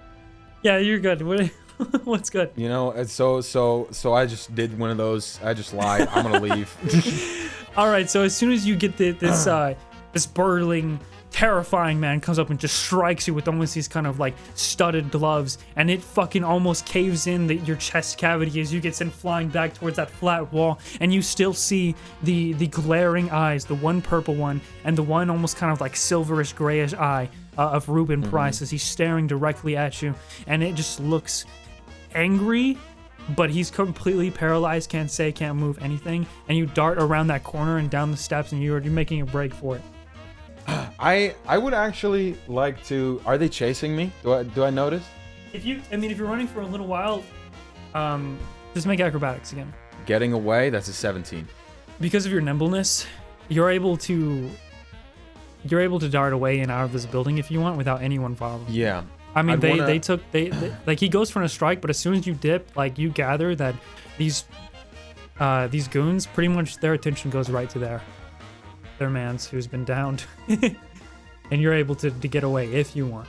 [0.63, 1.21] Yeah, you're good.
[1.23, 1.49] What,
[2.03, 2.51] what's good?
[2.55, 2.91] you know.
[2.91, 5.39] and So so so I just did one of those.
[5.43, 6.07] I just lied.
[6.09, 7.51] I'm gonna leave.
[7.77, 8.09] All right.
[8.09, 9.75] So as soon as you get the, this uh
[10.13, 10.99] this burling,
[11.31, 15.09] terrifying man comes up and just strikes you with almost these kind of like studded
[15.11, 19.11] gloves, and it fucking almost caves in the, your chest cavity as you get sent
[19.13, 23.75] flying back towards that flat wall, and you still see the the glaring eyes, the
[23.75, 27.87] one purple one and the one almost kind of like silverish grayish eye uh, of
[27.89, 30.13] Ruben Price as he's staring directly at you,
[30.47, 31.45] and it just looks
[32.15, 32.77] angry,
[33.35, 36.25] but he's completely paralyzed, can't say, can't move anything.
[36.47, 39.25] And you dart around that corner and down the steps, and you're, you're making a
[39.25, 39.81] break for it.
[40.99, 43.21] I I would actually like to.
[43.25, 44.11] Are they chasing me?
[44.23, 45.03] Do I do I notice?
[45.53, 47.23] If you, I mean, if you're running for a little while,
[47.93, 48.37] um,
[48.73, 49.73] just make acrobatics again.
[50.05, 50.69] Getting away.
[50.69, 51.47] That's a 17.
[51.99, 53.05] because of your nimbleness,
[53.49, 54.49] you're able to
[55.65, 58.35] you're able to dart away and out of this building if you want without anyone
[58.35, 58.65] following.
[58.69, 59.03] Yeah.
[59.35, 61.81] I mean, I'd they wanna- they took they, they like he goes for a strike,
[61.81, 63.75] but as soon as you dip, like you gather that
[64.17, 64.45] these
[65.39, 68.01] uh these goons pretty much their attention goes right to their
[68.99, 73.27] their man's who's been downed, and you're able to to get away if you want.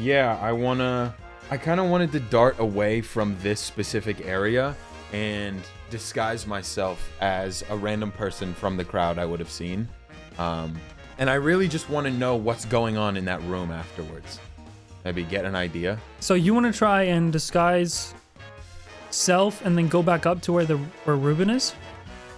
[0.00, 1.14] Yeah, I wanna.
[1.50, 4.76] I kind of wanted to dart away from this specific area
[5.12, 5.60] and
[5.90, 9.88] disguise myself as a random person from the crowd I would have seen.
[10.38, 10.76] Um,
[11.18, 14.38] and I really just want to know what's going on in that room afterwards.
[15.04, 15.98] Maybe get an idea.
[16.20, 18.14] So you want to try and disguise
[19.10, 21.74] self and then go back up to where the where Ruben is.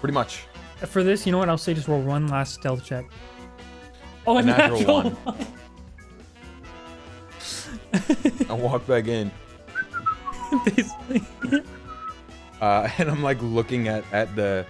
[0.01, 0.47] Pretty much.
[0.87, 1.49] For this, you know what?
[1.49, 3.05] I'll say just roll one last stealth check.
[4.27, 5.13] Oh, a, A natural natural, one.
[5.13, 5.47] one.
[8.49, 9.31] I walk back in,
[10.65, 11.23] Basically.
[12.61, 14.65] uh, and I'm like looking at at the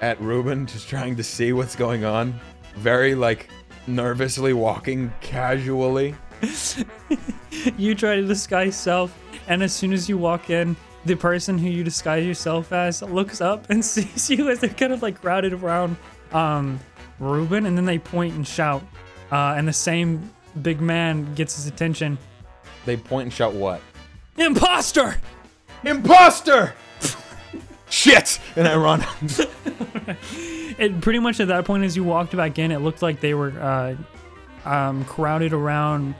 [0.00, 2.38] at Ruben, just trying to see what's going on.
[2.76, 3.48] Very like
[3.86, 6.14] nervously walking casually.
[7.76, 9.16] you try to disguise self,
[9.48, 13.40] and as soon as you walk in, the person who you disguise yourself as looks
[13.40, 15.96] up and sees you as they're kind of like crowded around
[16.32, 16.80] um,
[17.18, 18.82] Ruben, and then they point and shout.
[19.30, 20.30] Uh, and the same
[20.62, 22.18] big man gets his attention.
[22.86, 23.80] They point and shout, "What?
[24.36, 25.16] Imposter!
[25.84, 26.74] Imposter!"
[27.90, 28.38] Shit!
[28.56, 29.04] And I run.
[30.78, 33.34] It pretty much at that point, as you walked back in, it looked like they
[33.34, 33.96] were uh,
[34.64, 36.14] um, crowded around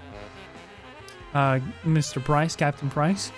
[1.34, 2.22] uh, Mr.
[2.22, 3.32] Price, Captain Price,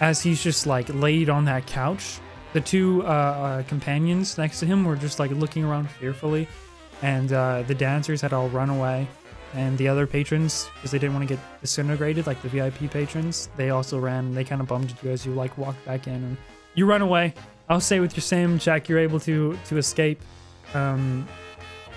[0.00, 2.18] as he's just like laid on that couch.
[2.52, 6.48] The two uh, uh, companions next to him were just like looking around fearfully,
[7.00, 9.08] and uh, the dancers had all run away.
[9.54, 13.50] And the other patrons, because they didn't want to get disintegrated, like the VIP patrons,
[13.56, 14.34] they also ran.
[14.34, 16.36] They kind of bummed you as you like walked back in, and
[16.74, 17.34] you run away.
[17.68, 20.20] I'll say with your same Jack, you're able to to escape.
[20.74, 21.28] Um,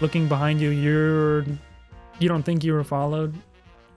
[0.02, 1.46] looking behind you, you're
[2.20, 3.34] you don't think you were followed,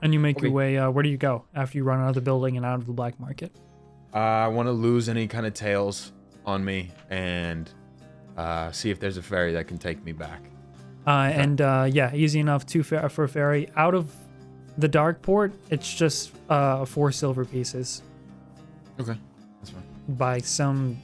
[0.01, 0.47] and you make Okay.
[0.47, 0.77] your way.
[0.77, 2.85] Uh, where do you go after you run out of the building and out of
[2.85, 3.51] the black market?
[4.13, 6.11] Uh, I want to lose any kind of tails
[6.45, 7.69] on me and
[8.37, 10.41] uh, see if there's a ferry that can take me back.
[11.05, 14.13] Uh, and uh, yeah, easy enough to fer- for a ferry out of
[14.77, 15.53] the dark port.
[15.69, 18.01] It's just uh, four silver pieces
[18.99, 19.17] Okay,
[19.59, 19.83] that's fine.
[20.09, 20.97] by some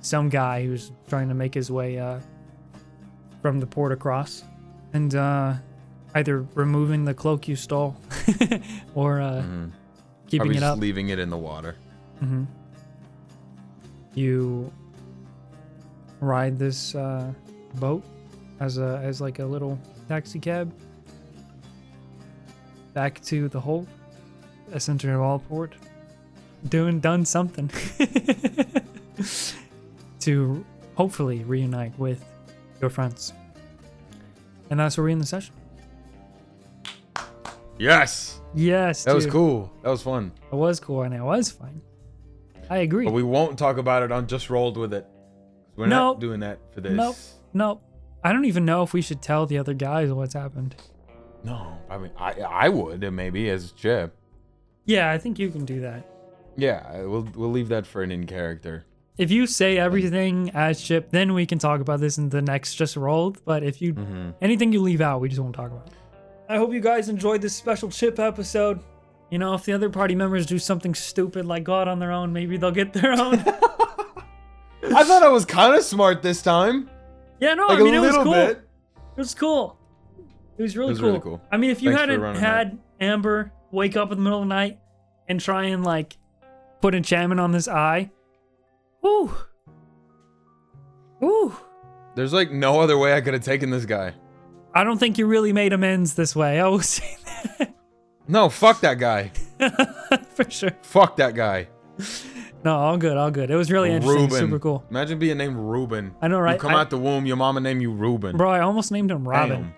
[0.00, 2.18] some guy who's trying to make his way uh,
[3.40, 4.44] from the port across,
[4.92, 5.54] and uh,
[6.14, 7.96] either removing the cloak you stole
[8.94, 9.70] or uh, Mhm.
[10.26, 10.78] keeping Probably it just up.
[10.78, 11.74] leaving it in the water.
[12.20, 12.44] hmm
[14.14, 14.70] You
[16.20, 17.32] ride this uh,
[17.76, 18.02] boat
[18.60, 20.72] as a as like a little taxi cab
[22.94, 23.88] back to the Holt,
[24.72, 25.72] a center of all port,
[26.68, 27.70] doing done something
[30.20, 32.22] to hopefully reunite with
[32.80, 33.32] your friends.
[34.70, 35.54] And that's where we end the session.
[37.78, 39.72] Yes, Yes, that was cool.
[39.82, 40.30] That was fun.
[40.52, 41.80] It was cool and it was fun.
[42.68, 43.04] I agree.
[43.06, 45.06] But we won't talk about it on Just Rolled with It.
[45.76, 46.16] We're Nope.
[46.16, 46.92] not doing that for this.
[46.92, 47.16] Nope.
[47.54, 47.82] Nope.
[48.22, 50.76] I don't even know if we should tell the other guys what's happened.
[51.44, 54.14] No, I mean I I would maybe as Chip.
[54.84, 56.06] Yeah, I think you can do that.
[56.56, 58.84] Yeah, we'll we'll leave that for an in character.
[59.18, 62.74] If you say everything as Chip, then we can talk about this in the next
[62.76, 63.42] just rolled.
[63.44, 64.30] But if you Mm-hmm.
[64.42, 65.88] anything you leave out, we just won't talk about.
[66.48, 68.80] I hope you guys enjoyed this special Chip episode.
[69.30, 72.12] You know, if the other party members do something stupid like go out on their
[72.12, 73.34] own, maybe they'll get their own.
[74.94, 76.90] I thought I was kind of smart this time.
[77.40, 78.32] yeah, no, Like I mean a it was cool.
[78.32, 78.58] bit.
[78.58, 79.78] It was cool.
[80.58, 81.08] It was really was cool.
[81.08, 81.40] really cool.
[81.50, 84.48] I mean, if you Thanks hadn't running had Amber wake up in the middle of
[84.48, 84.78] the night
[85.28, 86.16] and try and like
[86.82, 88.10] put enchantment on this eye,
[89.06, 89.34] ooh,
[91.22, 91.56] ooh,
[92.16, 94.12] There's like no other way I could have taken this guy.
[94.74, 96.60] I don't think you really made amends this way.
[96.60, 97.16] I will say
[97.58, 97.74] that.
[98.28, 99.30] No, fuck that guy.
[100.34, 100.72] for sure.
[100.82, 101.68] Fuck that guy.
[102.64, 103.50] No, all good, all good.
[103.50, 104.38] It was really interesting, Ruben.
[104.38, 104.84] super cool.
[104.88, 106.14] Imagine being named Ruben.
[106.22, 106.54] I know, right?
[106.54, 108.36] You come I- out the womb, your mama named you Ruben.
[108.36, 109.62] Bro, I almost named him Robin.
[109.62, 109.74] Damn.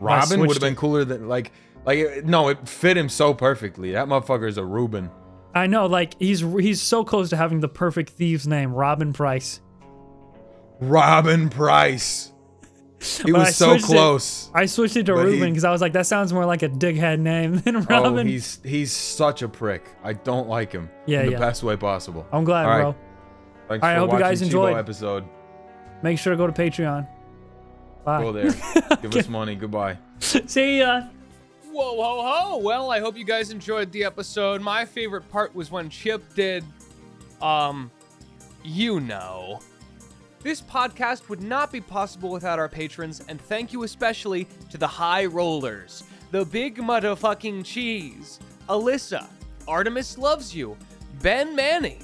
[0.00, 1.52] Robin would have been cooler than like
[1.84, 3.92] like no, it fit him so perfectly.
[3.92, 5.10] That motherfucker is a Ruben.
[5.54, 9.60] I know, like he's he's so close to having the perfect thieves name, Robin Price.
[10.80, 12.32] Robin Price.
[13.24, 14.50] He I was so switched it- close.
[14.54, 16.68] I switched it to But Ruben because I was like, that sounds more like a
[16.68, 19.88] dighead name than Oh, he's he's such a prick.
[20.04, 20.90] I don't like him.
[21.06, 21.38] Yeah, in the yeah.
[21.38, 22.26] best way possible.
[22.30, 22.82] I'm glad, All right.
[22.82, 22.94] bro.
[23.68, 24.76] Thanks All right, I hope you watching guys Chibo enjoyed.
[24.76, 25.24] episode.
[26.02, 27.08] Make sure to go to Patreon.
[28.04, 28.22] Bye.
[28.22, 28.50] Go there.
[29.02, 29.54] Give us money.
[29.54, 29.96] Goodbye.
[30.18, 31.02] See ya.
[31.70, 32.56] Whoa, ho, ho.
[32.58, 34.60] Well, I hope you guys enjoyed the episode.
[34.60, 36.64] My favorite part was when Chip did,
[37.40, 37.90] um,
[38.64, 39.60] you know.
[40.42, 44.86] This podcast would not be possible without our patrons, and thank you especially to the
[44.86, 48.38] High Rollers, the Big Motherfucking Cheese,
[48.68, 49.26] Alyssa,
[49.68, 50.76] Artemis Loves You,
[51.22, 51.98] Ben Manny,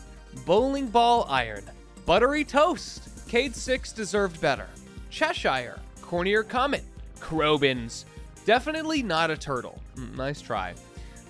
[0.44, 1.64] Bowling Ball Iron,
[2.04, 4.68] Buttery Toast, Cade Six Deserved Better,
[5.08, 6.84] Cheshire, Cornier Comet,
[7.18, 8.04] Crobins,
[8.44, 10.74] Definitely Not a Turtle, Mm, nice try,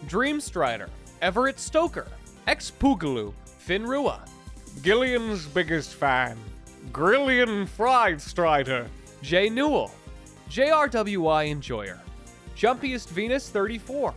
[0.09, 0.91] Dream Strider,
[1.23, 2.09] Everett Stoker,
[2.49, 3.33] Ex Poogaloo,
[3.65, 4.29] Finrua,
[4.83, 6.37] Gillion's biggest fan,
[6.93, 8.87] Grillian Fried Strider,
[9.23, 9.91] Jay Newell,
[10.51, 12.01] JRWI Enjoyer,
[12.57, 14.15] Jumpiest Venus 34,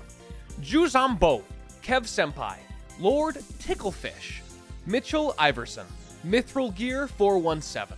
[0.61, 1.43] Juzambo,
[1.81, 2.57] Kev Senpai,
[2.99, 4.39] Lord Ticklefish,
[4.85, 5.85] Mitchell Iverson,
[6.25, 7.97] Mithril Gear 417,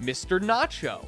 [0.00, 0.40] Mr.
[0.40, 1.04] Nacho,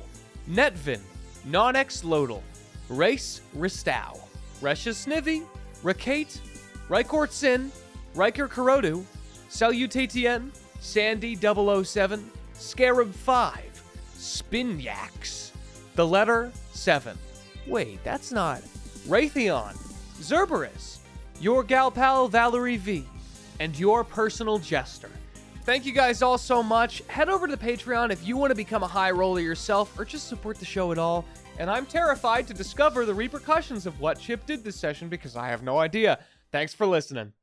[0.51, 1.01] Netvin,
[1.49, 2.43] Nonex Lodal,
[2.89, 4.21] Race Ristow,
[4.61, 5.45] Resha Snivy,
[5.83, 6.41] Rakate,
[6.89, 7.71] Rykort Sin,
[8.15, 9.05] Riker Kurodu,
[9.51, 10.51] Salutatien,
[10.81, 13.83] Sandy 007, Scarab 5,
[14.17, 15.51] Spinyax,
[15.95, 17.19] The Letter 7.
[17.67, 18.63] Wait, that's not.
[19.07, 19.77] Raytheon,
[20.21, 20.99] Zerberus,
[21.41, 23.05] your gal pal Valerie V,
[23.61, 25.11] and your personal jester.
[25.65, 27.03] Thank you guys all so much.
[27.09, 30.05] Head over to the Patreon if you want to become a high roller yourself or
[30.05, 31.25] just support the show at all.
[31.59, 35.49] And I'm terrified to discover the repercussions of what Chip did this session because I
[35.49, 36.19] have no idea.
[36.51, 37.35] Thanks for listening.